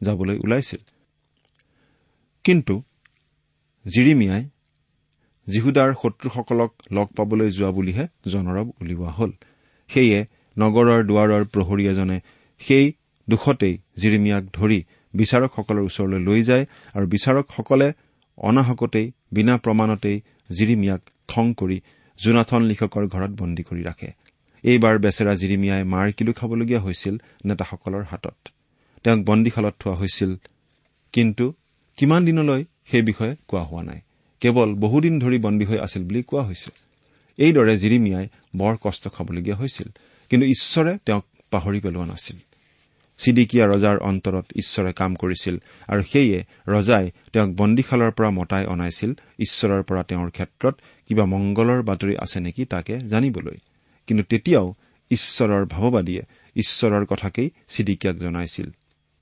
যাবলৈ 0.00 0.36
ওলাইছিল। 0.44 0.82
কিন্তু 2.44 2.74
জিৰিমিয়াই 3.84 4.44
জিহুদাৰ 5.46 5.90
শত্ৰুসকলক 6.02 6.72
লগ 6.92 7.08
পাবলৈ 7.16 7.48
যোৱা 7.50 7.70
বুলিহে 7.70 8.04
জনৰব 8.32 8.66
উলিওৱা 8.82 9.10
হল। 9.10 9.32
সেয়ে 9.90 10.20
নগৰৰ 10.56 11.00
দুৱাৰৰ 11.08 11.44
প্ৰহৰী 11.44 11.84
এজনে 11.92 12.18
সেই 12.60 12.86
দুখতেই 13.28 13.74
জিৰিমিয়াক 13.96 14.44
ধৰি 14.52 14.78
বিচাৰকসকলৰ 15.14 15.78
ওচৰলৈ 15.88 16.20
লৈ 16.28 16.40
যায় 16.42 16.64
আৰু 16.94 17.06
বিচাৰকসকলে 17.06 17.88
অনাহকতেই 18.38 19.06
বিনা 19.32 19.54
প্ৰমাণতেই 19.58 20.16
জিৰিমিয়াক 20.50 21.02
খং 21.28 21.46
কৰি 21.60 21.78
জোনাথন 22.18 22.62
লিখকৰ 22.70 23.04
ঘৰত 23.06 23.32
বন্দী 23.40 23.62
কৰি 23.62 23.82
ৰাখে। 23.82 24.08
এইবাৰ 24.64 24.94
বেচেৰা 24.98 25.32
জিৰিমিয়াই 25.34 25.82
মাৰ 25.84 26.08
কিলো 26.12 26.32
খাবলগীয়া 26.32 26.80
হৈছিল 26.80 27.14
নেতাসকলৰ 27.44 28.04
হাতত। 28.10 28.36
তেওঁক 29.04 29.24
বন্দীশালত 29.24 29.74
থোৱা 29.80 29.94
হৈছিল। 29.94 30.36
কিন্তু 31.12 31.54
কিমান 31.96 32.24
দিনলৈ 32.24 32.64
সেই 32.86 33.02
বিষয়ে 33.02 33.36
কোৱা 33.48 33.62
হোৱা 33.62 33.82
নাই। 33.82 34.00
কেৱল 34.40 34.74
বহুদিন 34.74 35.20
ধৰি 35.20 35.38
বন্দী 35.38 35.64
হৈ 35.64 35.78
আছিল 35.78 36.04
বুলি 36.04 36.22
কোৱা 36.22 36.42
হৈছে। 36.42 36.70
এইদৰে 37.38 37.78
জিৰিমিয়াই 37.78 38.28
বৰ 38.56 38.76
কষ্ট 38.80 39.08
খাবলগীয়া 39.08 39.56
হৈছিল। 39.56 39.86
কিন্তু 40.30 40.46
ঈশ্বৰে 40.46 40.98
তেওঁক 41.06 41.24
পাহৰি 41.50 41.80
পেলোৱা 41.80 42.06
নাছিল। 42.06 42.36
চিডিকিয়া 43.18 43.66
ৰজাৰ 43.66 43.98
অন্তৰত 43.98 44.44
ঈশ্বৰে 44.56 44.92
কাম 44.92 45.14
কৰিছিল 45.14 45.58
আৰু 45.88 46.02
সেয়ে 46.02 46.44
ৰজাই 46.68 47.10
তেওঁক 47.32 47.50
বন্দীশালৰ 47.56 48.10
পৰা 48.10 48.30
মতাই 48.30 48.66
অনাইছিল। 48.66 49.12
ঈশ্বৰৰ 49.38 49.82
পৰা 49.82 50.02
তেওঁৰ 50.02 50.30
ক্ষেত্ৰত 50.30 50.74
কিবা 51.08 51.24
মংগলৰ 51.24 51.82
বাতৰি 51.82 52.16
আছে 52.16 52.40
নেকি 52.40 52.64
তাকে 52.64 52.98
জানিবলৈ। 52.98 53.56
কিন্তু 54.06 54.24
তেতিয়াও 54.24 54.74
ঈশ্বৰৰ 55.10 55.64
ভাৱবাদীয়ে 55.64 56.22
ঈশ্বৰৰ 56.56 57.04
কথাকেই 57.04 57.50
চিডিকিয়াক 57.68 58.16
জনাইছিল। 58.16 58.70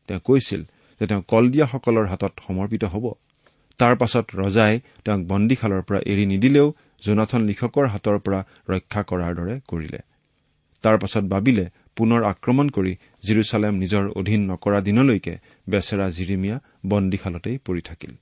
তেওঁ 0.08 0.20
কৈছিল 0.20 0.62
যে 1.00 1.04
তেওঁ 1.06 1.22
কলদিয়াসকলৰ 1.22 2.06
হাতত 2.06 2.32
সমৰ্পিত 2.46 2.84
হ'ব। 2.84 3.04
তাৰ 3.78 3.94
পাছত 3.96 4.26
ৰজাই 4.36 4.80
তেওঁক 5.04 5.20
বন্দীশালৰ 5.26 5.82
পৰা 5.82 6.00
এৰি 6.12 6.24
নিদিলেও 6.26 6.66
জোনাথন 7.04 7.42
লিখকৰ 7.42 7.86
হাতৰ 7.86 8.18
পৰা 8.18 8.40
ৰক্ষা 8.68 9.02
কৰাৰ 9.02 9.32
দৰে 9.34 9.54
কৰিলে। 9.68 10.00
তাৰ 10.82 10.96
পাছত 10.98 11.24
বাবিলে 11.24 11.66
পুনৰ 11.96 12.20
আক্ৰমণ 12.24 12.68
কৰি 12.68 12.92
জিৰচালেম 13.26 13.74
নিজৰ 13.74 14.04
অধীন 14.20 14.40
নকৰা 14.50 14.80
দিনলৈকে 14.80 15.34
বেচেৰা 15.68 16.06
জিৰিমিয়া 16.08 16.56
বন্দীশালতেই 16.86 17.58
পৰি 17.66 17.80
থাকিল। 17.80 18.12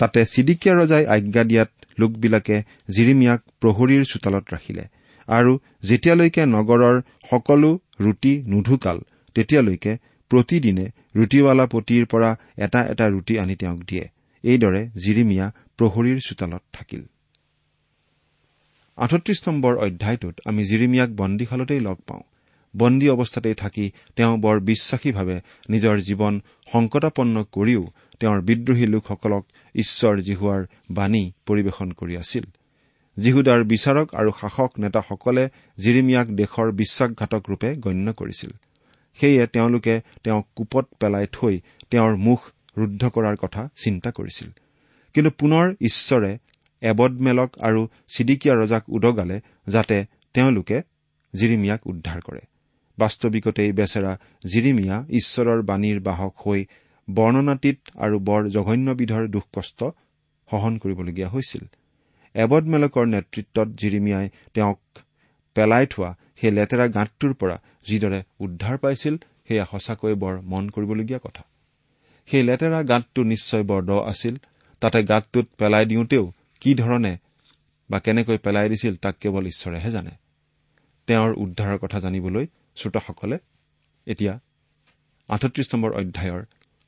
তাতে 0.00 0.20
চিডিকিয়া 0.24 0.74
ৰজাই 0.74 1.04
আজ্ঞা 1.06 1.42
দিয়াত 1.44 1.70
লোকবিলাকে 1.98 2.56
জিৰিমিয়াক 2.90 3.40
প্ৰহৰীৰ 3.60 4.02
চোতালত 4.04 4.44
ৰাখিলে। 4.54 4.84
আৰু 5.32 5.52
যেতিয়ালৈকে 5.88 6.42
নগৰৰ 6.46 6.96
সকলো 7.30 7.70
ৰুটি 8.00 8.32
নুঢুকাল 8.52 8.98
তেতিয়ালৈকে 9.36 9.92
প্ৰতিদিনে 10.30 10.86
ৰুটিৱালা 11.16 11.64
পতিৰ 11.66 12.04
পৰা 12.12 12.30
এটা 12.56 12.80
এটা 12.92 13.06
ৰুটি 13.14 13.34
আনি 13.38 13.54
তেওঁক 13.56 13.80
দিয়ে। 13.88 14.04
এইদৰে 14.44 14.82
জিৰিমিয়া 15.02 15.46
প্ৰহৰীৰ 15.78 16.18
চোতালত 16.28 16.62
থাকিল। 16.72 17.02
আঠত্ৰিশ 18.98 19.38
নম্বৰ 19.48 19.72
অধ্যায়টোত 19.76 20.34
আমি 20.44 20.62
জিৰিমিয়াক 20.64 21.10
বন্দীশালতেই 21.16 21.80
লগ 21.80 21.98
পাওঁ। 22.06 22.22
বন্দী 22.74 23.06
অৱস্থাতেই 23.08 23.54
থাকি 23.54 23.84
তেওঁ 24.16 24.34
বৰ 24.36 24.56
বিশ্বাসীভাৱে 24.60 25.36
নিজৰ 25.70 25.96
জীৱন 26.08 26.34
সংকটাপন্ন 26.72 27.36
কৰিও 27.52 27.82
তেওঁৰ 28.20 28.38
বিদ্ৰোহী 28.48 28.86
লোকসকলক 28.86 29.44
ঈশ্বৰ 29.74 30.14
জিহুৱাৰ 30.28 30.62
বাণী 30.90 31.24
পৰিৱেশন 31.46 31.88
কৰি 31.92 32.14
আছিল। 32.16 32.44
জিহুদাৰ 33.18 33.64
বিচাৰক 33.64 34.14
আৰু 34.14 34.30
শাসক 34.40 34.70
নেতাসকলে 34.78 35.48
জিৰিমিয়াক 35.78 36.28
দেশৰ 36.28 36.72
বিশ্বাসঘাতক 36.72 37.42
ৰূপে 37.50 37.76
গণ্য 37.76 38.12
কৰিছিল। 38.12 38.50
সেয়ে 39.18 39.46
তেওঁলোকে 39.46 40.00
তেওঁক 40.24 40.46
কোপত 40.56 40.86
পেলাই 41.00 41.26
থৈ 41.32 41.60
তেওঁৰ 41.90 42.16
মুখ 42.16 42.40
ৰুদ্ধ 42.78 43.02
কৰাৰ 43.08 43.36
কথা 43.36 43.68
চিন্তা 43.84 44.10
কৰিছিল। 44.10 44.48
কিন্তু 45.14 45.30
পুনৰ 45.30 45.74
ঈশ্বৰে 45.80 46.38
এবদমেলক 46.82 47.50
আৰু 47.60 47.88
চিডিকিয়া 48.08 48.54
ৰজাক 48.54 48.82
উদগালে 48.88 49.40
যাতে 49.66 50.04
তেওঁলোকে 50.34 50.82
জিৰিমিয়াক 51.34 51.86
উদ্ধাৰ 51.86 52.20
কৰে। 52.20 52.40
বাস্তৱিকতে 52.98 53.72
বেচেৰা 53.72 54.12
জিৰিমিয়া 54.46 54.96
ঈশ্বৰৰ 55.10 55.62
বাণীৰ 55.62 56.00
বাহক 56.00 56.34
হৈ 56.46 56.66
বৰ্ণনাতীত 57.10 57.78
আৰু 57.96 58.18
বৰ 58.18 58.48
জঘন্যবিধৰ 58.48 59.28
দুখ 59.28 59.44
কষ্ট 59.52 59.84
সহন 60.50 60.78
কৰিবলগীয়া 60.78 61.28
হৈছিল। 61.28 61.64
এবদমেলকৰ 62.34 63.06
নেতৃত্বত 63.06 63.68
জিৰিমিয়াই 63.76 64.26
তেওঁক 64.54 64.80
পেলাই 65.56 65.86
থোৱা 65.86 66.10
সেই 66.40 66.50
লেতেৰা 66.50 66.86
গাঁতটোৰ 66.86 67.32
পৰা 67.34 67.56
যিদৰে 67.86 68.20
উদ্ধাৰ 68.40 68.76
পাইছিল 68.78 69.14
সেয়া 69.48 69.64
সঁচাকৈ 69.64 70.14
বৰ 70.14 70.34
মন 70.42 70.64
কৰিবলগীয়া 70.70 71.18
কথা। 71.18 71.42
সেই 72.28 72.42
লেতেৰা 72.42 72.82
গাঁতটো 72.82 73.20
নিশ্চয় 73.22 73.62
বৰ 73.62 73.82
দ 73.82 73.90
আছিল। 74.06 74.34
তাতে 74.82 74.98
গাঁতটোত 75.02 75.46
পেলাই 75.58 75.84
দিওঁতেও 75.86 76.24
কি 76.60 76.74
ধৰণে 76.74 77.12
বা 77.90 77.98
কেনেকৈ 77.98 78.38
পেলাই 78.38 78.68
দিছিল 78.68 78.94
তাক 78.96 79.14
কেৱল 79.20 79.44
ঈশ্বৰেহে 79.46 79.90
জানে। 79.90 80.12
তেওঁৰ 81.08 81.32
উদ্ধাৰৰ 81.34 81.78
কথা 81.78 81.98
জানিবলৈ 82.00 82.46
শ্ৰোতাসকলে 82.76 83.36
এতিয়া 84.06 84.34
আঠত্ৰিশ 85.28 85.66
নম্বৰ 85.74 85.90
অধ্যায়ৰ 85.90 86.42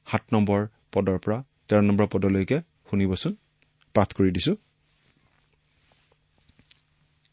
সাত 0.07 0.23
নম্বৰ 0.33 0.61
পদৰ 0.93 1.19
পৰা 1.19 1.39
তেৰ 1.69 1.83
নম্বৰ 1.83 2.07
পদলৈকে 2.07 2.59
শুনিবচোন। 2.91 3.33
পাঠ 3.95 4.09
কৰি 4.13 4.31
দিছো। 4.31 4.53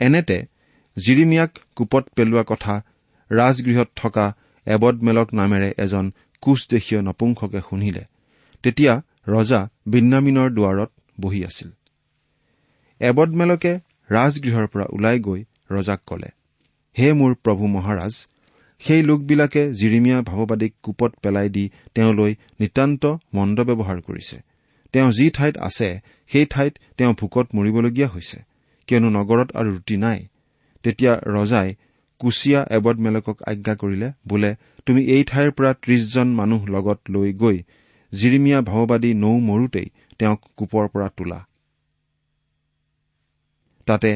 এনেতে 0.02 0.38
জিৰিমিয়াক 0.98 1.52
কোপত 1.76 2.04
পেলোৱা 2.16 2.44
কথা 2.48 2.74
ৰাজগৃহত 3.32 3.90
থকা 3.96 4.26
এবদমেলক 4.68 5.30
নামেৰে 5.34 5.70
এজন 5.78 6.06
কোচদেশীয় 6.44 7.02
নপুংসকে 7.02 7.62
শুনিলে। 7.70 8.04
তেতিয়া 8.64 8.94
ৰজা 9.28 9.62
বিন্যামিনৰ 9.88 10.50
দুৱাৰত 10.50 10.92
বহি 11.22 11.42
আছিল। 11.46 11.70
এবদমেলকে 13.02 13.74
ৰাজগৃহৰ 14.10 14.68
পৰা 14.68 14.86
ওলাই 14.96 15.18
গৈ 15.20 15.42
ৰজাক 15.72 16.02
কলে 16.06 16.30
হে 16.96 17.08
মোৰ 17.14 17.32
প্ৰভু 17.44 17.64
মহাৰাজ 17.68 18.14
সেই 18.82 19.02
লোকবিলাকে 19.02 19.64
জিৰিমিয়া 19.74 20.18
ভাৱবাদীক 20.22 20.74
কোপত 20.84 21.12
পেলাই 21.24 21.50
দি 21.50 21.66
তেওঁলৈ 21.96 22.32
নিতান্ত 22.60 23.04
মন্দ 23.34 23.58
ব্যৱহাৰ 23.70 24.00
কৰিছে। 24.02 24.38
তেওঁ 24.94 25.10
যি 25.12 25.26
ঠাইত 25.30 25.56
আছে 25.58 25.90
সেই 26.32 26.46
ঠাইত 26.46 26.74
তেওঁ 26.98 27.14
ভোকত 27.20 27.48
মৰিবলগীয়া 27.56 28.08
হৈছে। 28.08 28.38
কিয়নো 28.88 29.10
নগৰত 29.18 29.50
আৰু 29.60 29.70
ৰুটি 29.76 29.96
নাই। 30.04 30.20
তেতিয়া 30.86 31.14
ৰজাই 31.36 31.70
কুচিয়া 32.22 32.62
এবদমেলকক 32.78 33.38
আজ্ঞা 33.52 33.74
কৰিলে 33.82 34.08
বোলে 34.28 34.52
তুমি 34.86 35.02
এই 35.16 35.24
ঠাইৰ 35.30 35.50
পৰা 35.58 35.72
ত্ৰিশজন 35.84 36.28
মানুহ 36.40 36.62
লগত 36.76 37.00
লৈ 37.10 37.30
গৈ 37.44 37.58
জিৰিমিয়া 38.14 38.60
ভাৱবাদী 38.62 39.12
নৌ 39.24 39.36
মৰোতেই 39.48 39.88
তেওঁক 40.20 40.42
কোপৰ 40.58 40.86
পৰা 40.94 41.08
তোলা। 41.18 41.40
তাতে 43.88 44.12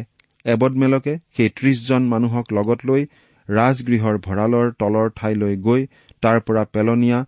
এবদমেলকে 0.45 1.13
সেই 1.36 1.50
ত্ৰিশজন 1.57 2.03
মানুহক 2.07 2.45
লগত 2.53 2.79
লৈ 2.86 3.01
ৰাজগৃহৰ 3.50 4.15
ভঁৰালৰ 4.25 4.67
তলৰ 4.79 5.07
ঠাইলৈ 5.15 5.55
গৈ 5.67 5.81
তাৰ 6.24 6.38
পৰা 6.48 6.63
পেলনীয়া 6.74 7.19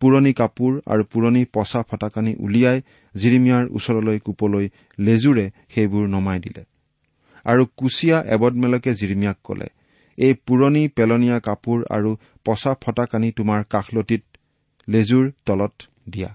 পুৰণি 0.00 0.32
কাপোৰ 0.32 0.72
আৰু 0.92 1.02
পুৰণি 1.12 1.42
পচা 1.54 1.80
ফটাকানি 1.90 2.32
উলিয়াই 2.46 2.78
জিৰিমিয়াৰ 3.14 3.64
ওচৰলৈ 3.76 4.18
কোপলৈ 4.26 4.66
লেজুৰে 4.98 5.46
সেইবোৰ 5.74 6.04
নমাই 6.08 6.38
দিলে। 6.38 6.62
আৰু 7.46 7.62
কুচিয়া 7.76 8.18
এবদমেলকে 8.34 8.90
জিৰিমিয়াক 8.94 9.38
কলে 9.44 9.68
এই 10.18 10.34
পুৰণি 10.46 10.82
পেলনীয়া 10.96 11.38
কাপোৰ 11.40 11.78
আৰু 11.90 12.10
পচা 12.44 12.72
ফটাকানি 12.82 13.28
তোমাৰ 13.32 13.60
কাষলতিত 13.64 14.22
লেজুৰ 14.88 15.24
তলত 15.46 15.74
দিয়া। 16.08 16.30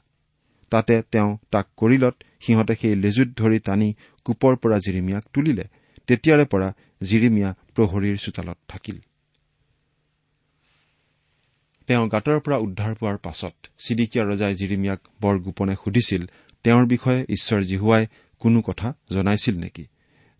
তাতে 0.72 0.96
তেওঁ 1.12 1.32
তাক 1.52 1.66
কৰিলত 1.78 2.16
সিহঁতে 2.44 2.74
সেই 2.82 2.96
লেজুত 2.96 3.30
ধৰি 3.38 3.60
টানি 3.60 3.89
কোপৰ 4.26 4.54
পৰা 4.62 4.78
জিৰিমিয়াক 4.86 5.26
তুলিলে। 5.34 5.66
তেতিয়াৰে 6.08 6.46
পৰা 6.46 6.70
জিৰিমিয়া 7.02 7.50
প্ৰহৰীৰ 7.76 8.18
চোতালত 8.18 8.58
থাকিল। 8.68 8.98
তেওঁ 11.88 12.08
গাঁতৰ 12.10 12.39
পৰা 12.39 12.58
উদ্ধাৰ 12.58 12.93
পোৱাৰ 12.95 13.17
পাছত 13.17 13.56
চিডিকিয়া 13.86 14.24
ৰজাই 14.26 14.54
জিৰিমিয়াক 14.56 15.00
বৰ 15.21 15.36
গোপনে 15.39 15.76
সুধিছিল 15.76 16.24
তেওঁৰ 16.63 16.86
বিষয়ে 16.86 17.26
ঈশ্বৰ 17.30 17.62
জিহুৱাই 17.62 18.04
কোনো 18.41 18.60
কথা 18.62 18.88
জনাইছিল 19.12 19.56
নেকি? 19.60 19.86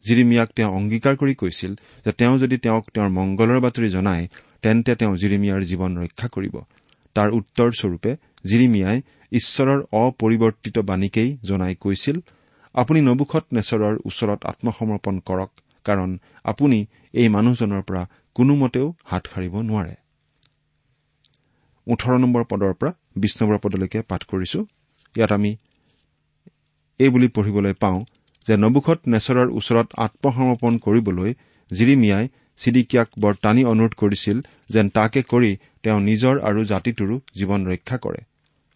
জিৰিমিয়াক 0.06 0.50
তেওঁ 0.56 0.70
অংগীকাৰ 0.70 1.16
কৰি 1.16 1.34
কৈছিল 1.36 1.72
যে 2.06 2.12
তেওঁ 2.12 2.38
যদি 2.38 2.58
তেওঁক 2.58 2.86
তেওঁৰ 2.94 3.10
মংগলৰ 3.10 3.60
বাতৰি 3.60 3.90
জনায় 3.90 4.26
তেন্তে 4.62 4.92
তেওঁ 4.96 5.14
জিৰিমিয়াৰ 5.16 5.62
জীৱন 5.70 5.92
ৰক্ষা 5.98 6.28
কৰিব। 6.28 6.56
তাৰ 7.16 7.30
উত্তৰস্বৰূপে 7.32 8.12
জিৰিমিয়াই 8.46 8.98
ঈশ্বৰৰ 9.32 9.80
অপৰিৱৰ্তিত 9.92 10.78
বাণীকেই 10.80 11.30
জনাই 11.44 11.76
কৈছিল 11.76 12.18
আপুনি 12.76 13.00
নবুখত 13.02 13.46
নেচৰৰ 13.54 13.96
ওচৰত 14.06 14.40
আত্মসমৰ্পণ 14.46 15.16
কৰক 15.20 15.52
কাৰণ 15.86 16.10
আপুনি 16.44 16.78
এই 17.14 17.28
মানুহজনৰ 17.30 17.82
পৰা 17.82 18.04
কোনোমতেও 18.36 18.88
হাত 19.06 19.24
সাৰিব 19.34 19.56
নোৱাৰে। 19.62 19.96
ওঠৰ 21.88 22.14
নম্বৰ 22.20 22.44
পদৰ 22.44 22.74
পৰা 22.74 22.92
বিশ 23.16 23.34
নম্বৰ 23.42 23.58
পদলৈকে 23.64 24.00
পাঠ 24.02 24.22
কৰিছো। 24.24 24.60
ইয়াত 25.16 25.32
আমি 25.32 25.52
এই 27.00 27.10
বুলি 27.10 27.28
পঢ়িবলৈ 27.28 27.74
পাওঁ 27.74 28.00
যে 28.48 28.54
নবুখত 28.58 29.00
নেচৰৰ 29.08 29.48
ওচৰত 29.60 29.88
আত্মসমৰ্পণ 29.98 30.74
কৰিবলৈ 30.78 31.32
জিৰিমিয়াই 31.72 32.26
চিডিকিয়াক 32.60 33.10
বৰ 33.20 33.34
টানি 33.42 33.64
অনুৰোধ 33.64 33.94
কৰিছিল 33.94 34.38
যেন 34.70 34.86
তাকে 34.90 35.22
কৰি 35.24 35.52
তেওঁ 35.84 36.00
নিজৰ 36.00 36.36
আৰু 36.40 36.60
জাতিটোৰো 36.66 37.16
জীৱন 37.38 37.62
ৰক্ষা 37.68 37.98
কৰে। 37.98 38.22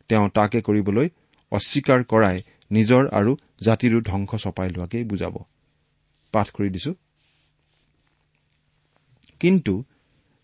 তেওঁ 0.10 0.26
তাকে 0.30 0.60
কৰিবলৈ 0.62 1.08
অস্বীকাৰ 1.52 2.00
কৰাই 2.04 2.38
নিজৰ 2.72 3.04
আৰু 3.10 3.32
জাতিৰো 3.64 4.00
ধ্বংস 4.02 4.32
চপাই 4.36 4.70
লোৱাকেই 4.70 5.04
বুজাব। 5.04 5.36
কিন্তু 9.42 9.74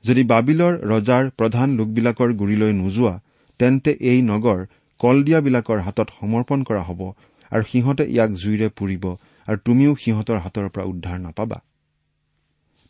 যদি 0.06 0.24
বাবিলৰ 0.32 0.74
ৰজাৰ 0.92 1.24
প্ৰধান 1.40 1.68
লোকবিলাকৰ 1.80 2.30
গুৰিলৈ 2.42 2.72
নোযোৱা 2.82 3.14
তেন্তে 3.60 3.92
এই 4.12 4.20
নগৰ 4.32 4.60
কলদিয়াবিলাকৰ 5.00 5.80
হাতত 5.86 6.08
সমৰ্পণ 6.20 6.60
কৰা 6.68 6.82
হ'ব 6.88 7.02
আৰু 7.52 7.64
সিহঁতে 7.72 8.04
ইয়াক 8.14 8.32
জুইৰে 8.42 8.68
পুৰিব 8.78 9.04
আৰু 9.48 9.58
তুমিও 9.66 9.92
সিহঁতৰ 10.04 10.38
হাতৰ 10.44 10.68
পৰা 10.74 10.86
উদ্ধাৰ 10.92 11.20
নাপাবা। 11.26 11.58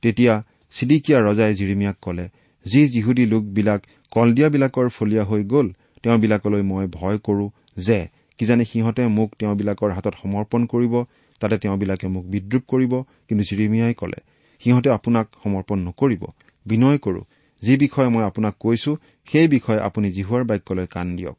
তেতিয়া 0.03 0.33
চিডিকিয়া 0.73 1.17
ৰজাই 1.27 1.53
জিৰিমিয়াক 1.59 1.97
কলে 2.01 2.25
যি 2.65 2.81
যিহুদী 2.93 3.25
লোকবিলাক 3.33 3.81
কলদিয়াবিলাকৰ 4.11 4.87
ফলীয়া 4.97 5.23
হৈ 5.29 5.41
গ'ল 5.53 5.67
তেওঁবিলাকলৈ 6.03 6.61
মই 6.71 6.85
ভয় 6.97 7.17
কৰো 7.17 7.45
যে 7.77 7.99
কিজানি 8.39 8.65
সিহঁতে 8.71 9.03
মোক 9.17 9.29
তেওঁবিলাকৰ 9.39 9.91
হাতত 9.97 10.15
সমৰ্পণ 10.21 10.61
কৰিব 10.73 10.93
তাতে 11.41 11.55
তেওঁবিলাকে 11.63 12.07
মোক 12.15 12.25
বিদ্ৰূপ 12.33 12.63
কৰিব। 12.71 12.93
কিন্তু 13.27 13.43
জিৰিমিয়াই 13.49 13.93
কলে 14.01 14.19
সিহঁতে 14.63 14.89
আপোনাক 14.97 15.25
সমৰ্পণ 15.43 15.77
নকৰিব। 15.87 16.23
বিনয় 16.65 16.97
কৰো। 16.97 17.21
যি 17.61 17.77
বিষয়ে 17.77 18.09
মই 18.09 18.23
আপোনাক 18.23 18.55
কৈছো 18.59 18.97
সেই 19.31 19.47
বিষয়ে 19.47 19.79
আপুনি 19.79 20.11
জিহুৱাৰ 20.11 20.43
বাক্যলৈ 20.43 20.87
কাণ 20.87 21.15
দিয়ক। 21.15 21.37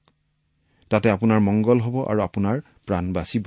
তাতে 0.90 1.10
আপোনাৰ 1.10 1.40
মংগল 1.40 1.78
হ'ব 1.80 1.96
আৰু 2.04 2.20
আপোনাৰ 2.20 2.60
প্ৰাণ 2.86 3.12
বাচিব। 3.12 3.44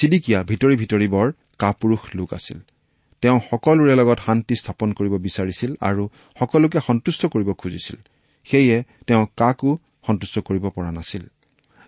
চিডিকিয়া 0.00 0.42
ভিতৰি 0.42 0.76
ভিতৰি 0.76 1.08
বৰ 1.08 1.32
কাপুৰুষ 1.58 2.02
লোক 2.14 2.34
আছিল। 2.34 2.58
তেওঁ 3.22 3.40
সকলোৰে 3.50 3.94
লগত 3.94 4.18
শান্তি 4.26 4.54
স্থাপন 4.54 4.92
কৰিব 4.92 5.14
বিচাৰিছিল 5.16 5.74
আৰু 5.80 6.08
সকলোকে 6.38 6.80
সন্তুষ্ট 6.80 7.26
কৰিব 7.26 7.52
খুজিছিল। 7.52 7.96
সেয়ে 8.44 8.84
তেওঁ 9.06 9.26
কাকো 9.36 9.78
সন্তুষ্ট 10.06 10.38
কৰিব 10.38 10.68
পৰা 10.68 10.90
নাছিল। 10.90 11.22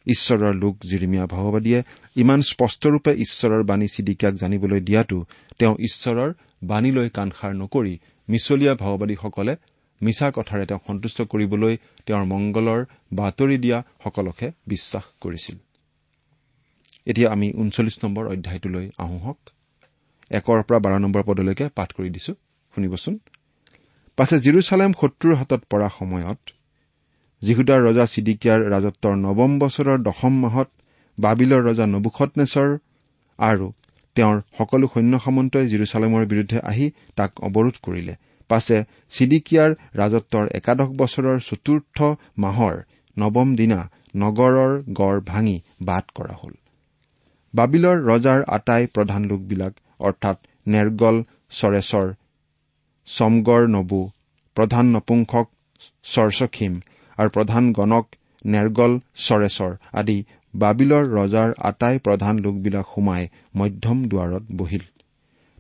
ঈশ্বৰৰ 0.07 0.55
লোক 0.55 0.77
জিৰিমিয়া 0.91 1.27
ভাৱবাদীয়ে 1.27 1.83
ইমান 2.17 2.41
স্পষ্টৰূপে 2.43 3.13
ঈশ্বৰৰ 3.13 3.63
বাণী 3.63 3.87
চিডিকিয়াক 3.87 4.35
জানিবলৈ 4.35 4.81
দিয়াটো 4.81 5.25
তেওঁ 5.59 5.75
ঈশ্বৰৰ 5.79 6.33
বাণীলৈ 6.63 7.09
কাণসাৰ 7.09 7.53
নকৰি 7.55 7.99
মিছলীয়া 8.29 8.75
ভাওবাদীসকলে 8.75 9.57
মিছা 10.01 10.31
কথাৰে 10.31 10.65
তেওঁক 10.67 10.83
সন্তুষ্ট 10.87 11.19
কৰিবলৈ 11.23 11.75
তেওঁৰ 12.07 12.25
মংগলৰ 12.25 12.81
বাতৰি 13.13 13.57
দিয়া 13.59 13.79
সকলকহে 14.05 14.49
বিশ্বাস 14.67 15.05
কৰিছিল। 15.21 15.57
এতিয়া 17.07 17.29
আমি 17.33 17.53
ঊনচল্লিছ 17.53 17.97
নম্বৰ 18.05 18.25
অধ্যায়টোলৈ 18.27 18.87
আহোঁহক। 18.99 19.39
একৰ 20.31 20.63
পৰা 20.63 20.79
বাৰ 20.79 21.01
নম্বৰ 21.01 21.23
পদলৈকে 21.23 21.69
পাঠ 21.69 21.89
কৰি 21.93 22.11
দিছো। 22.11 22.33
শুনিবচোন। 22.75 23.19
পাছে 24.17 24.37
জিৰচালেম 24.39 24.93
শত্ৰুৰ 24.93 25.35
হাতত 25.35 25.63
পৰা 25.71 25.89
সময়ত 25.89 26.41
যিহুদাৰ 27.43 27.81
ৰজা 27.89 28.07
চিডিকিয়াৰ 28.07 28.61
ৰাজত্বৰ 28.75 29.15
নৱম 29.17 29.53
বছৰৰ 29.59 29.99
দশম 30.03 30.35
মাহত 30.45 30.69
বাবিলৰ 31.19 31.61
ৰজা 31.69 31.87
নবুখতনেশ্বৰ 31.87 32.79
আৰু 33.39 33.73
তেওঁৰ 34.19 34.39
সকলো 34.59 34.87
সৈন্য 34.93 35.19
সামন্তই 35.25 35.67
জিৰচালেমৰ 35.73 36.25
বিৰুদ্ধে 36.27 36.59
আহি 36.71 36.87
তাক 37.17 37.31
অৱৰোধ 37.49 37.77
কৰিলে। 37.83 38.15
পাছে 38.51 38.77
চিডিকিয়াৰ 39.13 39.71
ৰাজত্বৰ 39.95 40.45
একাদশ 40.59 40.89
বছৰৰ 40.97 41.37
চতুৰ্থ 41.41 41.99
মাহৰ 42.39 42.75
নৱম 43.17 43.49
দিনা 43.57 43.81
নগৰৰ 44.17 44.73
গড় 44.93 45.21
ভাঙি 45.27 45.57
বাট 45.83 46.05
কৰা 46.15 46.35
হল। 46.41 46.55
বাবিলৰ 47.55 47.97
ৰজাৰ 48.07 48.41
আটাই 48.49 48.89
প্ৰধান 48.95 49.23
লোকবিলাক 49.25 49.73
অৰ্থাৎ 50.01 50.37
নেৰগল 50.67 51.17
চৰেচৰ 51.53 52.09
চমগৰ 53.09 53.63
নবু 53.69 54.01
প্ৰধান 54.57 54.91
নপুংসক 54.93 55.47
চৰচখিম 56.07 56.73
আৰু 57.19 57.29
প্ৰধান 57.31 57.73
গণক 57.73 58.07
নেৰগল 58.47 58.93
চৰেচৰ 59.27 59.73
আদি 59.93 60.19
বাবিলৰ 60.55 61.05
ৰজাৰ 61.15 61.51
আটাই 61.63 61.99
প্ৰধান 61.99 62.39
লোকবিলাক 62.39 62.87
সোমাই 62.95 63.29
মধ্যম 63.57 63.99
দুৱাৰত 64.09 64.45
বহিল। 64.57 64.85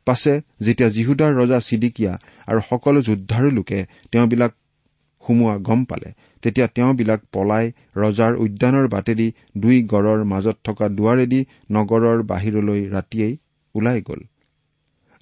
পাছে 0.06 0.32
যেতিয়া 0.60 0.88
জিহুদাৰ 0.88 1.32
ৰজা 1.34 1.58
চিডিকিয়া 1.60 2.12
আৰু 2.46 2.60
সকলো 2.70 3.00
যোদ্ধাৰো 3.00 3.50
লোকে 3.50 3.86
তেওঁবিলাক 4.12 4.52
সোমোৱা 5.24 5.56
গম 5.58 5.84
পালে 5.84 6.10
তেতিয়া 6.42 6.66
তেওঁবিলাক 6.66 7.20
পলাই 7.32 7.72
ৰজাৰ 7.96 8.32
উদ্যানৰ 8.34 8.86
বাটেদি 8.88 9.32
দুই 9.56 9.82
গড়ৰ 9.82 10.24
মাজত 10.24 10.56
থকা 10.64 10.86
দুৱাৰেদি 10.88 11.40
নগৰৰ 11.70 12.22
বাহিৰলৈ 12.22 12.80
ৰাতিয়েই 12.88 13.34
ওলাই 13.74 14.00
গ'ল। 14.00 14.20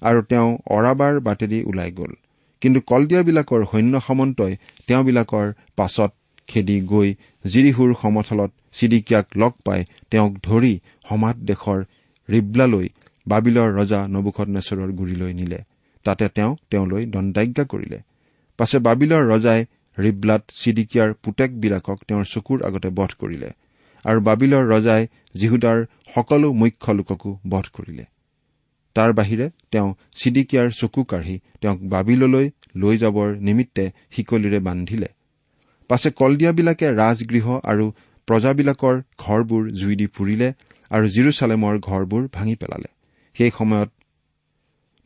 আৰু 0.01 0.21
তেওঁ 0.21 0.49
অৰাবাৰ 0.69 1.19
বাটেদি 1.19 1.59
ওলাই 1.63 1.91
গ'ল। 1.91 2.13
কিন্তু 2.61 2.79
কলদিয়াবিলাকৰ 2.81 3.65
সৈন্য 3.71 3.99
সামন্তই 3.99 4.53
তেওঁবিলাকৰ 4.87 5.47
পাছত 5.75 6.11
খেদি 6.47 6.77
গৈ 6.91 7.09
জিৰিহুৰ 7.45 7.89
সমথলত 8.01 8.51
চিডিকিয়াক 8.77 9.27
লগ 9.41 9.53
পাই 9.65 9.81
তেওঁক 10.11 10.33
ধৰি 10.47 10.73
সমাজ 11.09 11.35
দেশৰ 11.49 11.79
ৰিবলালৈ 12.29 12.87
বাবিলৰ 13.27 13.69
ৰজা 13.79 13.99
নবুখত 14.15 14.47
নেচৰৰ 14.55 14.89
গুৰিলৈ 14.99 15.31
নিলে। 15.39 15.59
তাতে 16.05 16.25
তেওঁ 16.35 16.51
তেওঁলৈ 16.71 17.03
দণ্ডাজ্ঞা 17.13 17.63
কৰিলে। 17.71 17.99
পাছে 18.59 18.77
বাবিলৰ 18.87 19.23
ৰজাই 19.31 19.61
ৰিবলাত 19.97 20.43
চিডিকিয়াৰ 20.61 21.09
পুতেকবিলাকক 21.23 21.97
তেওঁৰ 22.07 22.25
চকুৰ 22.33 22.59
আগতে 22.67 22.89
বধ 22.99 23.11
কৰিলে 23.21 23.49
আৰু 24.05 24.19
বাবিলৰ 24.21 24.63
ৰজাই 24.73 25.03
জিহুদাৰ 25.35 25.79
সকলো 26.15 26.47
মুখ্য 26.53 26.91
লোককো 26.93 27.31
বধ 27.49 27.65
কৰিলে। 27.75 28.05
তাৰ 28.95 29.11
বাহিৰে 29.13 29.45
তেওঁ 29.71 29.89
চিডিকিয়াৰ 30.19 30.69
চকু 30.79 31.01
কাঢ়ি 31.03 31.35
তেওঁক 31.61 31.79
বাবিললৈ 31.93 32.47
লৈ 32.75 32.95
যাবৰ 32.97 33.27
নিমিত্তে 33.47 33.85
শিকলিৰে 34.11 34.59
বান্ধিলে। 34.59 35.09
পাছে 35.89 36.09
কলদিয়াবিলাকে 36.19 36.87
ৰাজগৃহ 37.01 37.47
আৰু 37.71 37.85
প্ৰজাবিলাকৰ 38.27 38.95
ঘৰবোৰ 39.23 39.63
জুই 39.79 39.95
দি 39.95 40.07
পুৰিলে 40.15 40.47
আৰু 40.91 41.05
জিৰচালেমৰ 41.15 41.75
ঘৰবোৰ 41.79 42.23
ভাঙি 42.35 42.55
পেলালে। 42.61 42.89
সেই 43.35 43.51
সময়ত 43.57 43.89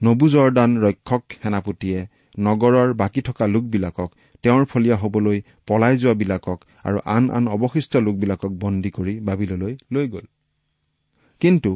নবুজৰদান 0.01 0.71
ৰক্ষক 0.85 1.23
সেনাপতিয়ে 1.41 1.99
নগৰৰ 2.39 2.89
বাকী 2.93 3.21
থকা 3.21 3.45
লোকবিলাকক 3.47 4.09
তেওঁৰ 4.43 4.63
ফলীয়া 4.65 4.97
হবলৈ 4.97 5.37
পলাই 5.67 5.95
যোৱাবিলাকক 5.97 6.59
আৰু 6.85 6.97
আন 7.15 7.23
আন 7.37 7.45
অৱশিষ্ট 7.55 7.93
লোকবিলাকক 8.07 8.51
বন্দী 8.63 8.89
কৰি 8.89 9.13
বাবিললৈ 9.27 9.73
লৈ 9.93 10.05
গ'ল। 10.07 10.25
কিন্তু 11.41 11.71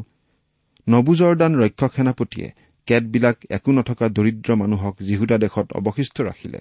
নবুজৰদান 0.88 1.52
ৰক্ষক 1.56 1.92
সেনাপতিয়ে 1.96 2.48
কেতবিলাক 2.88 3.38
একো 3.50 3.72
নথকা 3.72 4.06
দৰিদ্ৰ 4.18 4.50
মানুহক 4.62 4.96
জিহুদা 5.08 5.38
দেশত 5.38 5.68
অৱশিষ্ট 5.80 6.16
ৰাখিলে 6.22 6.60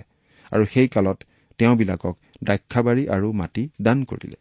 আৰু 0.53 0.65
সেই 0.73 0.89
কালত 0.89 1.19
তেওঁবিলাকক 1.59 2.15
দ্ৰাক্ষাবাৰী 2.47 3.05
আৰু 3.09 3.29
মাটি 3.33 3.63
দান 3.83 3.99
কৰিলে। 4.05 4.39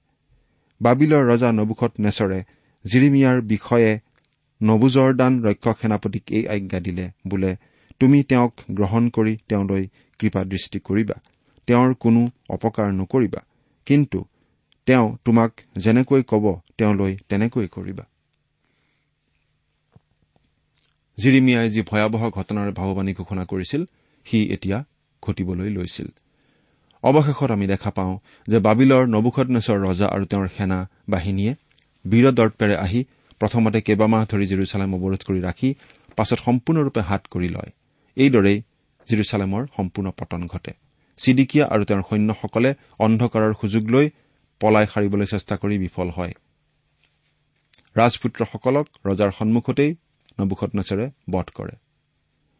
বাবিলৰ 0.82 1.24
ৰজা 1.32 1.50
নবুখত 1.52 1.92
নেচৰে 2.00 2.40
জিৰিমিয়াৰ 2.86 3.38
বিষয়ে 3.42 3.92
নবুজৰদান 4.62 5.34
ৰক্ষক 5.44 5.76
সেনাপতিক 5.82 6.24
এই 6.38 6.44
আজ্ঞা 6.48 6.80
দিলে 6.80 7.06
বোলে 7.28 7.52
তুমি 8.00 8.20
তেওঁক 8.24 8.54
গ্ৰহণ 8.72 9.04
কৰি 9.10 9.34
তেওঁলৈ 9.50 9.84
কৃপা 10.20 10.42
দৃষ্টি 10.44 10.80
কৰিবা। 10.80 11.18
তেওঁৰ 11.68 11.92
কোনো 11.94 12.22
অপকাৰ 12.50 12.90
নকৰিবা। 12.94 13.42
কিন্তু 13.88 14.20
তেওঁ 14.88 15.08
তোমাক 15.26 15.52
যেনেকৈ 15.78 16.22
কব 16.28 16.46
তেওঁলৈ 16.78 17.14
তেনেকৈ 17.30 17.68
কৰিবা। 17.68 18.06
জিৰিমিয়াই 21.18 21.68
যি 21.70 21.82
ভয়াৱহ 21.82 22.24
ঘটনাৰ 22.30 22.70
ভাৱবাণী 22.72 23.14
ঘোষণা 23.14 23.44
কৰিছিল 23.46 23.82
সি 24.26 24.38
এতিয়া 24.56 24.78
ঘটিবলৈ 25.24 25.70
লৈছিল। 25.70 26.08
অৱশেষত 27.04 27.52
আমি 27.52 27.68
দেখা 27.68 27.90
পাওঁ 27.92 28.18
যে 28.48 28.58
বাবিলৰ 28.60 29.04
নবুখনেশ্বৰ 29.08 29.78
ৰজা 29.88 30.08
আৰু 30.08 30.26
তেওঁৰ 30.26 30.48
সেনা 30.48 30.90
বাহিনীয়ে 31.10 31.54
বীৰদৰ্পেৰে 32.06 32.76
আহি 32.76 33.02
প্ৰথমতে 33.40 33.82
কেইবামাহ 33.82 34.22
ধৰি 34.26 34.46
জিৰচালেম 34.48 34.90
অৱৰোধ 34.94 35.22
কৰি 35.28 35.40
ৰাখি 35.40 35.70
পাছত 36.16 36.40
সম্পূৰ্ণৰূপে 36.40 37.02
হাত 37.02 37.22
কৰি 37.32 37.50
লয়। 37.50 37.72
এইদৰেই 38.18 38.58
জিৰচালেমৰ 39.10 39.64
সম্পূৰ্ণ 39.78 40.12
পতন 40.12 40.42
ঘটে। 40.48 40.72
চিডিকিয়া 41.18 41.66
আৰু 41.66 41.84
তেওঁৰ 41.84 42.04
সৈন্যসকলে 42.10 42.76
অন্ধকাৰৰ 43.00 43.54
সুযোগ 43.62 43.84
লৈ 43.90 44.10
পলাই 44.60 44.86
সাৰিবলৈ 44.94 45.26
চেষ্টা 45.26 45.56
কৰি 45.56 45.78
বিফল 45.78 46.10
হয়। 46.10 46.34
ৰাজপুত্ৰসকলক 47.98 48.88
ৰজাৰ 49.06 49.32
সন্মুখতেই 49.32 49.92
নবুখনেচৰে 50.40 51.06
বধ 51.30 51.48
কৰে। 51.56 51.76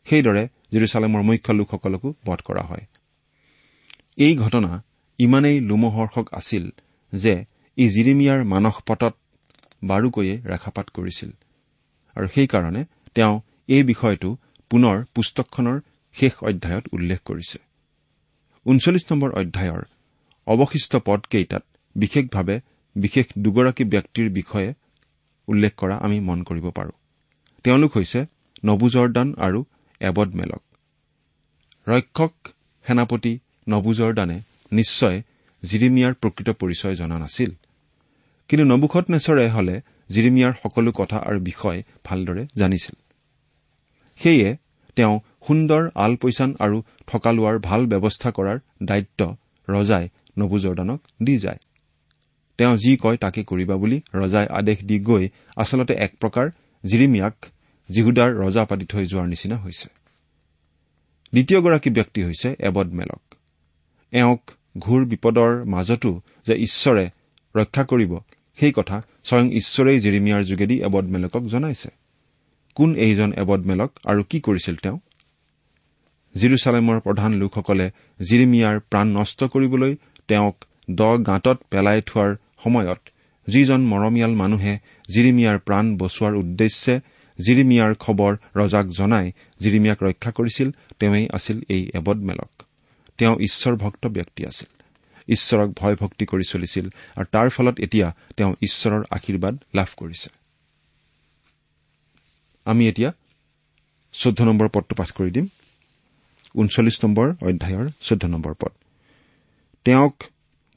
সেইদৰে 0.08 0.44
জিৰচালেমৰ 0.72 1.22
মুখ্য 1.22 1.52
লোকসকলকো 1.54 2.14
বধ 2.26 2.40
কৰা 2.46 2.62
হয়। 2.62 2.86
এই 4.18 4.36
ঘটনা 4.36 4.72
ইমানেই 5.20 5.58
লোমহৰ্ষক 5.60 6.26
আছিল 6.34 6.66
যে 7.14 7.34
ই 7.78 7.86
জিৰিমিয়াৰ 7.90 8.42
মানস 8.44 8.76
পটত 8.88 9.14
বাৰুকৈয়ে 9.84 10.36
ৰেখাপাত 10.42 10.88
কৰিছিল। 10.90 11.32
আৰু 12.16 12.28
সেইকাৰণে 12.28 12.82
তেওঁ 13.16 13.36
এই 13.68 13.84
বিষয়টো 13.84 14.30
পুনৰ 14.72 14.96
পুস্তকখনৰ 15.16 15.78
শেষ 16.16 16.34
অধ্যায়ত 16.44 16.86
উল্লেখ 16.94 17.20
কৰিছে। 17.26 17.58
ঊনচল্লিছ 18.66 19.06
নম্বৰ 19.12 19.30
অধ্যায়ৰ 19.32 19.84
অৱশিষ্ট 20.48 20.92
পদকেইটাত 20.96 21.64
বিশেষভাৱে 21.96 22.56
বিশেষ 22.96 23.26
দুগৰাকী 23.38 23.84
ব্যক্তিৰ 23.84 24.28
বিষয়ে 24.30 24.70
উল্লেখ 25.48 25.74
কৰা 25.78 25.96
আমি 25.98 26.20
মন 26.20 26.40
কৰিব 26.44 26.66
পাৰোঁ। 26.70 26.96
তেওঁলোক 27.64 27.92
হৈছে 27.98 28.20
নবুজৰদান 28.66 29.28
আৰু 29.38 29.60
এবদ 30.02 30.30
মেলক 30.36 30.64
ৰক্ষক 31.90 32.34
সেনাপতি 32.86 33.34
নবুজৰদানে 33.68 34.42
নিশ্চয় 34.72 35.22
জিৰিমিয়াৰ 35.64 36.14
প্ৰকৃত 36.14 36.50
পৰিচয় 36.50 36.96
জনা 36.96 37.18
নাছিল। 37.18 37.52
কিন্তু 38.48 38.66
নবুখত 38.66 39.10
নেচৰে 39.10 39.50
হলে 39.50 39.82
জিৰিমিয়াৰ 40.10 40.54
সকলো 40.64 40.92
কথা 40.92 41.18
আৰু 41.18 41.40
বিষয় 41.40 41.84
ভালদৰে 42.04 42.48
জানিছিল। 42.56 42.96
সেয়ে 44.18 44.58
তেওঁ 44.96 45.20
সুন্দৰ 45.48 45.90
আলপৈচান 45.96 46.56
আৰু 46.60 46.84
থকা 47.08 47.32
লোৱাৰ 47.32 47.60
ভাল 47.60 47.86
ব্যৱস্থা 47.86 48.32
কৰাৰ 48.32 48.60
দায়িত্ব 48.84 49.36
ৰজাই 49.70 50.10
নবুজৰদানক 50.38 51.00
দি 51.24 51.38
যায়। 51.38 51.58
তেওঁ 52.58 52.78
যি 52.78 52.98
কয় 52.98 53.18
তাকে 53.18 53.44
কৰিবা 53.44 53.76
বুলি 53.76 54.02
ৰজাই 54.14 54.48
আদেশ 54.50 54.84
দি 54.84 55.00
গৈ 55.00 55.30
আচলতে 55.58 55.94
এক 55.94 56.14
প্ৰকাৰ 56.20 56.50
জিৰিমিয়াক 56.86 57.46
জিহুদাৰ 57.92 58.36
ৰজা 58.36 58.66
পাতি 58.66 58.86
থৈ 58.86 59.06
যোৱাৰ 59.06 59.28
নিচিনা 59.28 59.58
হৈছে। 59.58 59.88
দ্বিতীয়গৰাকী 61.34 61.90
ব্যক্তি 61.90 62.24
হৈছে 62.24 62.56
এবদ 62.60 62.94
মেলক 62.94 63.33
এওঁক 64.14 64.52
ঘূৰ 64.78 65.06
বিপদৰ 65.06 65.66
মাজতো 65.66 66.22
যে 66.48 66.54
ঈশ্বৰে 66.54 67.10
ৰক্ষা 67.56 67.84
কৰিব 67.84 68.18
সেই 68.60 68.72
কথা 68.72 69.02
স্বয়ং 69.24 69.52
ঈশ্বৰেই 69.52 70.00
জিৰিমিয়াৰ 70.00 70.44
যোগেদি 70.44 70.82
এবদ 70.82 71.06
মেলকক 71.06 71.44
জনাইছে। 71.46 71.90
কোন 72.76 72.96
এইজন 72.96 73.34
এবদ 73.34 73.66
মেলক 73.66 73.92
আৰু 74.06 74.24
কি 74.30 74.40
কৰিছিল 74.40 74.76
তেওঁ? 74.76 75.00
জিৰচালেমৰ 76.36 77.00
প্ৰধান 77.00 77.34
লোকসকলে 77.34 77.92
জিৰিমিয়াৰ 78.30 78.80
প্ৰাণ 78.80 79.08
নষ্ট 79.08 79.44
কৰিবলৈ 79.44 79.96
তেওঁক 80.28 80.66
দ 80.92 81.02
গাঁতত 81.02 81.58
পেলাই 81.70 82.02
থোৱাৰ 82.02 82.36
সময়ত 82.64 83.00
যিজন 83.48 83.82
মৰমীয়াল 83.82 84.34
মানুহে 84.36 84.80
জিৰিমিয়াৰ 85.14 85.60
প্ৰাণ 85.60 85.98
বচোৱাৰ 85.98 86.34
উদ্দেশ্যে 86.36 87.00
জিৰিমিয়াৰ 87.40 87.94
খবৰ 87.96 88.38
ৰজাক 88.56 88.86
জনাই 88.88 89.32
জিৰিমিয়াক 89.60 90.04
ৰক্ষা 90.04 90.32
কৰিছিল 90.32 90.72
তেওঁই 91.00 91.28
আছিল 91.34 91.62
এই 91.70 91.92
এবদ 91.94 92.18
মেলক 92.18 92.63
তেওঁ 93.18 93.36
ঈশ্বৰ 93.36 93.76
ভক্ত 93.76 94.08
ব্যক্তি 94.08 94.46
আছিল। 94.46 94.84
ঈশ্বৰক 95.28 95.70
ভয় 95.70 95.96
ভক্তি 95.96 96.26
কৰি 96.26 96.44
চলিছিল 96.50 96.90
আৰু 97.16 97.26
তাৰ 97.32 97.50
ফলত 97.50 97.80
এতিয়া 97.80 98.16
তেওঁ 98.38 98.54
ঈশ্বৰৰ 98.62 99.04
আশীৰ্বাদ 99.10 99.58
লাভ 99.76 99.88
কৰিছে। 99.98 100.30
আমি 102.66 102.88
এতিয়া 102.88 103.12
চৈধ্য 104.14 104.44
নম্বৰ 104.44 104.70
পদটো 104.70 104.96
পাঠ 104.96 105.12
কৰি 105.12 105.32
দিম। 105.32 105.48
ঊনচল্লিছ 106.56 107.06
নম্বৰ 107.06 107.30
অধ্যায়ৰ 107.30 107.90
চৈধ্য 108.02 108.28
নম্বৰ 108.28 108.54
পদ। 108.54 108.72
তেওঁক 109.84 110.24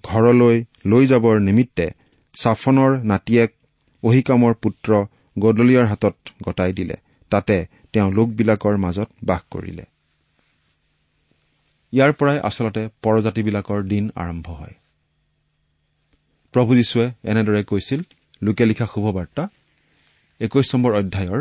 ঘৰলৈ 0.03 0.65
লৈ 0.87 1.07
যাবৰ 1.07 1.41
নিমিত্তে 1.41 1.91
ছাফনৰ 2.43 3.05
নাতিয়েক 3.05 3.55
অহিকামৰ 4.03 4.55
পুত্ৰ 4.55 5.07
গদলিয়াৰ 5.39 5.87
হাতত 5.87 6.17
গতাই 6.45 6.73
দিলে। 6.73 6.95
তাতে 7.31 7.67
তেওঁ 7.93 8.13
লোকবিলাকৰ 8.13 8.77
মাজত 8.77 9.11
বাস 9.25 9.41
কৰিলে। 9.51 9.85
ইয়াৰ 11.93 12.13
পৰাই 12.13 12.39
আচলতে 12.39 12.83
পৰজাতিবিলাকৰ 13.03 13.83
দিন 13.83 14.11
আৰম্ভ 14.15 14.47
হয়। 14.51 14.75
প্ৰভু 16.55 16.75
যীশুৱে 16.75 17.07
এনেদৰে 17.25 17.63
কৈছিল 17.65 18.01
লোকে 18.43 18.65
লিখা 18.65 18.87
শুভবাৰ্তা 18.87 19.43
একৈশ 20.41 20.75
নম্বৰ 20.75 20.93
অধ্যায়ৰ 20.93 21.41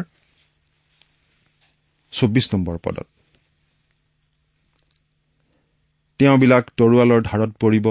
চৌব্বিছ 2.13 2.45
নম্বৰ 2.53 2.77
পদত। 2.77 3.07
তেওঁবিলাক 6.19 6.63
তৰোৱালৰ 6.77 7.21
ধাৰত 7.21 7.51
পৰিব 7.59 7.85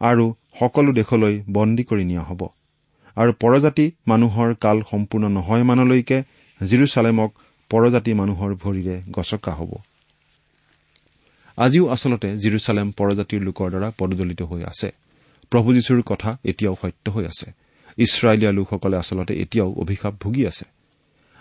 আৰু 0.00 0.24
সকলো 0.60 0.92
দেশলৈ 0.92 1.34
বন্দী 1.52 1.84
কৰি 1.84 2.04
নিয়া 2.04 2.22
হ'ব। 2.22 2.40
আৰু 3.16 3.32
পৰজাতি 3.32 3.86
মানুহৰ 4.08 4.54
কাল 4.54 4.82
সম্পূৰ্ণ 4.90 5.24
নহয় 5.28 5.62
মানলৈকে 5.62 6.18
জিৰচালেমক 6.60 7.30
পৰজাতি 7.70 8.12
মানুহৰ 8.14 8.50
ভৰিৰে 8.54 8.96
গছকা 9.10 9.52
হ'ব। 9.52 9.72
আজিও 11.56 11.88
আচলতে 11.88 12.38
জিৰচালেম 12.38 12.90
পৰজাতিৰ 12.90 13.42
লোকৰ 13.42 13.70
দ্বাৰা 13.70 13.92
পদদলিত 13.98 14.42
হৈ 14.42 14.64
আছে। 14.64 14.92
প্ৰভু 15.50 15.74
যীশুৰ 15.74 16.02
কথা 16.02 16.38
এতিয়াও 16.44 16.76
সত্য 16.82 17.12
হৈ 17.12 17.24
আছে। 17.26 17.52
ইছৰাইলীয়া 17.98 18.52
লোকসকলে 18.52 18.96
আচলতে 18.96 19.34
এতিয়াও 19.34 19.72
অভিশাপ 19.72 20.14
ভুগি 20.20 20.46
আছে। 20.46 20.64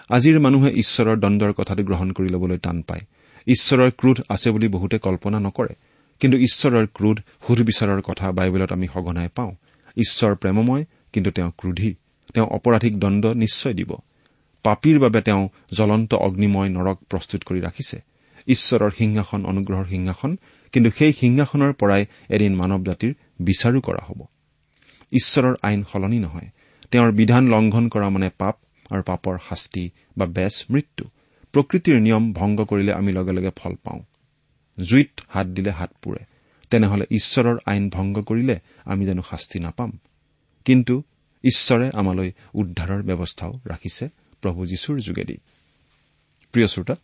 আজিৰ 0.09 0.39
মানুহে 0.39 0.71
ঈশ্বৰৰ 0.71 1.17
দণ্ডৰ 1.17 1.53
কথাটো 1.53 1.83
গ্ৰহণ 1.83 2.11
কৰি 2.11 2.29
ল'বলৈ 2.29 2.57
টান 2.57 2.81
পায়। 2.81 3.01
ঈশ্বৰৰ 3.47 3.91
ক্ৰোধ 3.97 4.21
আছে 4.29 4.51
বুলি 4.51 4.67
বহুতে 4.67 4.97
কল্পনা 4.97 5.39
নকৰে। 5.39 5.75
কিন্তু 6.19 6.37
ঈশ্বৰৰ 6.37 6.87
ক্ৰোধ 6.93 7.19
সুধবিচাৰৰ 7.47 8.01
কথা 8.01 8.31
বাইবেলত 8.31 8.71
আমি 8.71 8.87
সঘনাই 8.87 9.29
পাওঁ। 9.35 9.51
ঈশ্বৰ 9.97 10.35
প্ৰেমময় 10.35 10.85
কিন্তু 11.13 11.31
তেওঁ 11.31 11.51
ক্ৰোধী। 11.57 11.95
তেওঁ 12.33 12.47
অপৰাধীক 12.47 12.99
দণ্ড 12.99 13.25
নিশ্চয় 13.25 13.73
দিব। 13.73 13.95
পাপীৰ 14.63 14.99
বাবে 14.99 15.21
তেওঁ 15.21 15.49
জ্বলন্ত 15.73 16.13
অগ্নিময় 16.13 16.69
নৰক 16.69 16.97
প্ৰস্তুত 17.09 17.43
কৰি 17.43 17.59
ৰাখিছে। 17.61 18.01
ঈশ্বৰৰ 18.47 18.89
সিংহাসন 18.89 19.45
অনুগ্ৰহৰ 19.45 19.85
সিংহাসন 19.85 20.37
কিন্তু 20.71 20.91
সেই 20.97 21.13
সিংহাসনৰ 21.13 21.73
পৰাই 21.73 22.05
এদিন 22.29 22.55
মানৱ 22.55 22.83
জাতিৰ 22.83 23.13
বিচাৰো 23.39 23.81
কৰা 23.81 24.05
হ'ব। 24.05 24.25
ঈশ্বৰৰ 25.11 25.55
আইন 25.63 25.83
সলনি 25.91 26.19
নহয়। 26.19 26.49
তেওঁৰ 26.91 27.11
বিধান 27.11 27.47
লংঘন 27.47 27.89
কৰা 27.89 28.09
মানে 28.09 28.29
পাপ 28.37 28.57
আৰু 28.91 29.01
পাপৰ 29.01 29.37
শাস্তি 29.49 29.89
বা 30.17 30.25
বেচ 30.25 30.65
মৃত্যু। 30.69 31.09
প্ৰকৃতিৰ 31.53 32.01
নিয়ম 32.01 32.33
ভংগ 32.33 32.63
কৰিলে 32.63 32.93
আমি 32.93 33.11
লগে 33.11 33.31
লগে 33.31 33.49
ফল 33.55 33.75
পাওঁ। 33.75 33.99
জুইত 34.83 35.21
হাত 35.27 35.47
দিলে 35.47 35.69
হাত 35.69 35.93
পোৰে। 36.01 36.19
তেনেহলে 36.69 37.05
ঈশ্বৰৰ 37.11 37.57
আইন 37.65 37.89
ভংগ 37.89 38.21
কৰিলে 38.21 38.59
আমি 38.85 39.05
জানো 39.05 39.21
শাস্তি 39.21 39.59
নাপাম। 39.59 39.99
কিন্তু 40.65 41.03
ঈশ্বৰে 41.43 41.91
আমালৈ 41.93 42.31
উদ্ধাৰৰ 42.53 43.03
ব্যৱস্থাও 43.03 43.53
ৰাখিছে। 43.65 44.09
প্ৰভু 44.41 44.65
যীশুৰ 44.65 44.99
যোগেদি। 44.99 45.37
প্ৰিয় 46.51 46.67
শ্ৰোতা 46.67 46.95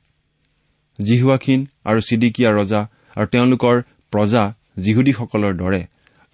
জিহুৱাখিন 1.07 1.59
আৰু 1.89 1.99
চিডিকিয়া 2.07 2.49
ৰজা 2.59 2.81
আৰু 3.17 3.27
তেওঁলোকৰ 3.33 3.75
প্ৰজা 4.13 4.43
জিহুদীসকলৰ 4.85 5.53
দৰে 5.61 5.81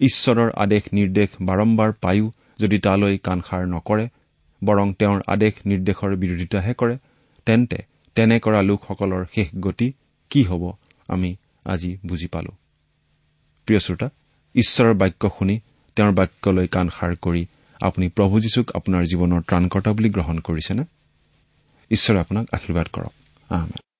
ঈশ্বৰৰ 0.00 0.50
আদেশ 0.64 0.82
নিৰ্দেশ 0.96 1.30
বাৰম্বাৰ 1.48 1.90
পায়ো 2.04 2.26
যদি 2.62 2.76
তালৈ 2.86 3.14
কাণসাৰ 3.26 3.62
নকৰে 3.74 4.06
বৰং 4.62 4.86
তেওঁৰ 5.00 5.18
আদেশ 5.34 5.54
নিৰ্দেশৰ 5.70 6.10
বিৰোধিতাহে 6.22 6.72
কৰে 6.80 6.96
তেন্তে 7.46 7.78
তেনে 8.16 8.36
কৰা 8.44 8.60
লোকসকলৰ 8.62 9.22
শেষ 9.34 9.48
গতি 9.60 9.88
কি 10.30 10.40
হ'ব 10.44 10.62
আমি 11.08 11.30
আজি 11.64 11.90
বুজি 12.08 12.28
পালো। 12.34 12.52
প্ৰিয় 13.68 13.80
শ্ৰোতা 13.84 14.08
ঈশ্বৰৰ 14.54 14.94
বাক্য 15.02 15.22
শুনি 15.38 15.56
তেওঁৰ 15.96 16.12
বাক্যলৈ 16.20 16.66
কাণসাৰ 16.76 17.12
কৰি 17.24 17.42
আপুনি 17.80 18.06
প্ৰভু 18.16 18.34
যীশুক 18.44 18.66
আপোনাৰ 18.78 19.02
জীৱনৰ 19.10 19.40
ত্ৰাণকৰ্তা 19.48 19.90
বুলি 19.96 20.08
গ্ৰহণ 20.16 20.36
কৰিছেনে? 20.38 20.82
ঈশ্বৰে 21.90 22.18
আপোনাক 22.20 22.44
আশীৰ্বাদ 22.56 22.86
কৰক। 22.94 23.12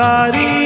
सारी 0.00 0.59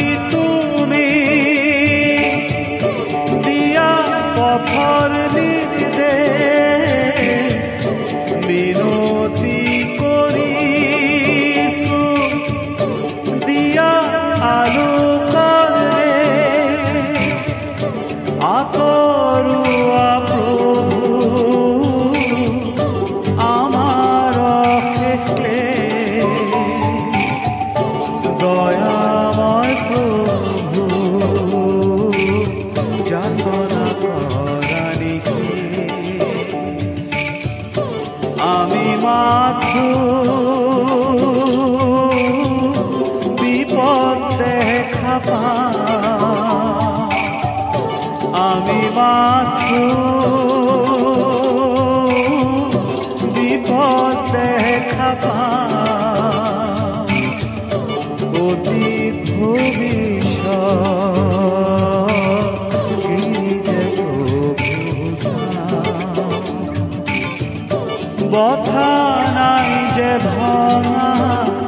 আমি 48.54 48.82
মাত্র 48.96 49.70
বিপদ 53.34 54.16
দেখা 54.32 55.10
অতীত 58.44 59.28
বথা 68.32 68.92
নাই 69.36 69.70
যে 69.96 70.10
ভাঙা। 70.26 71.63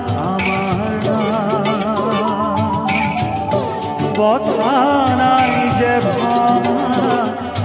বথা 4.27 4.79
নাই 5.21 5.53
যে 5.79 5.93
ভাঙা 6.05 7.56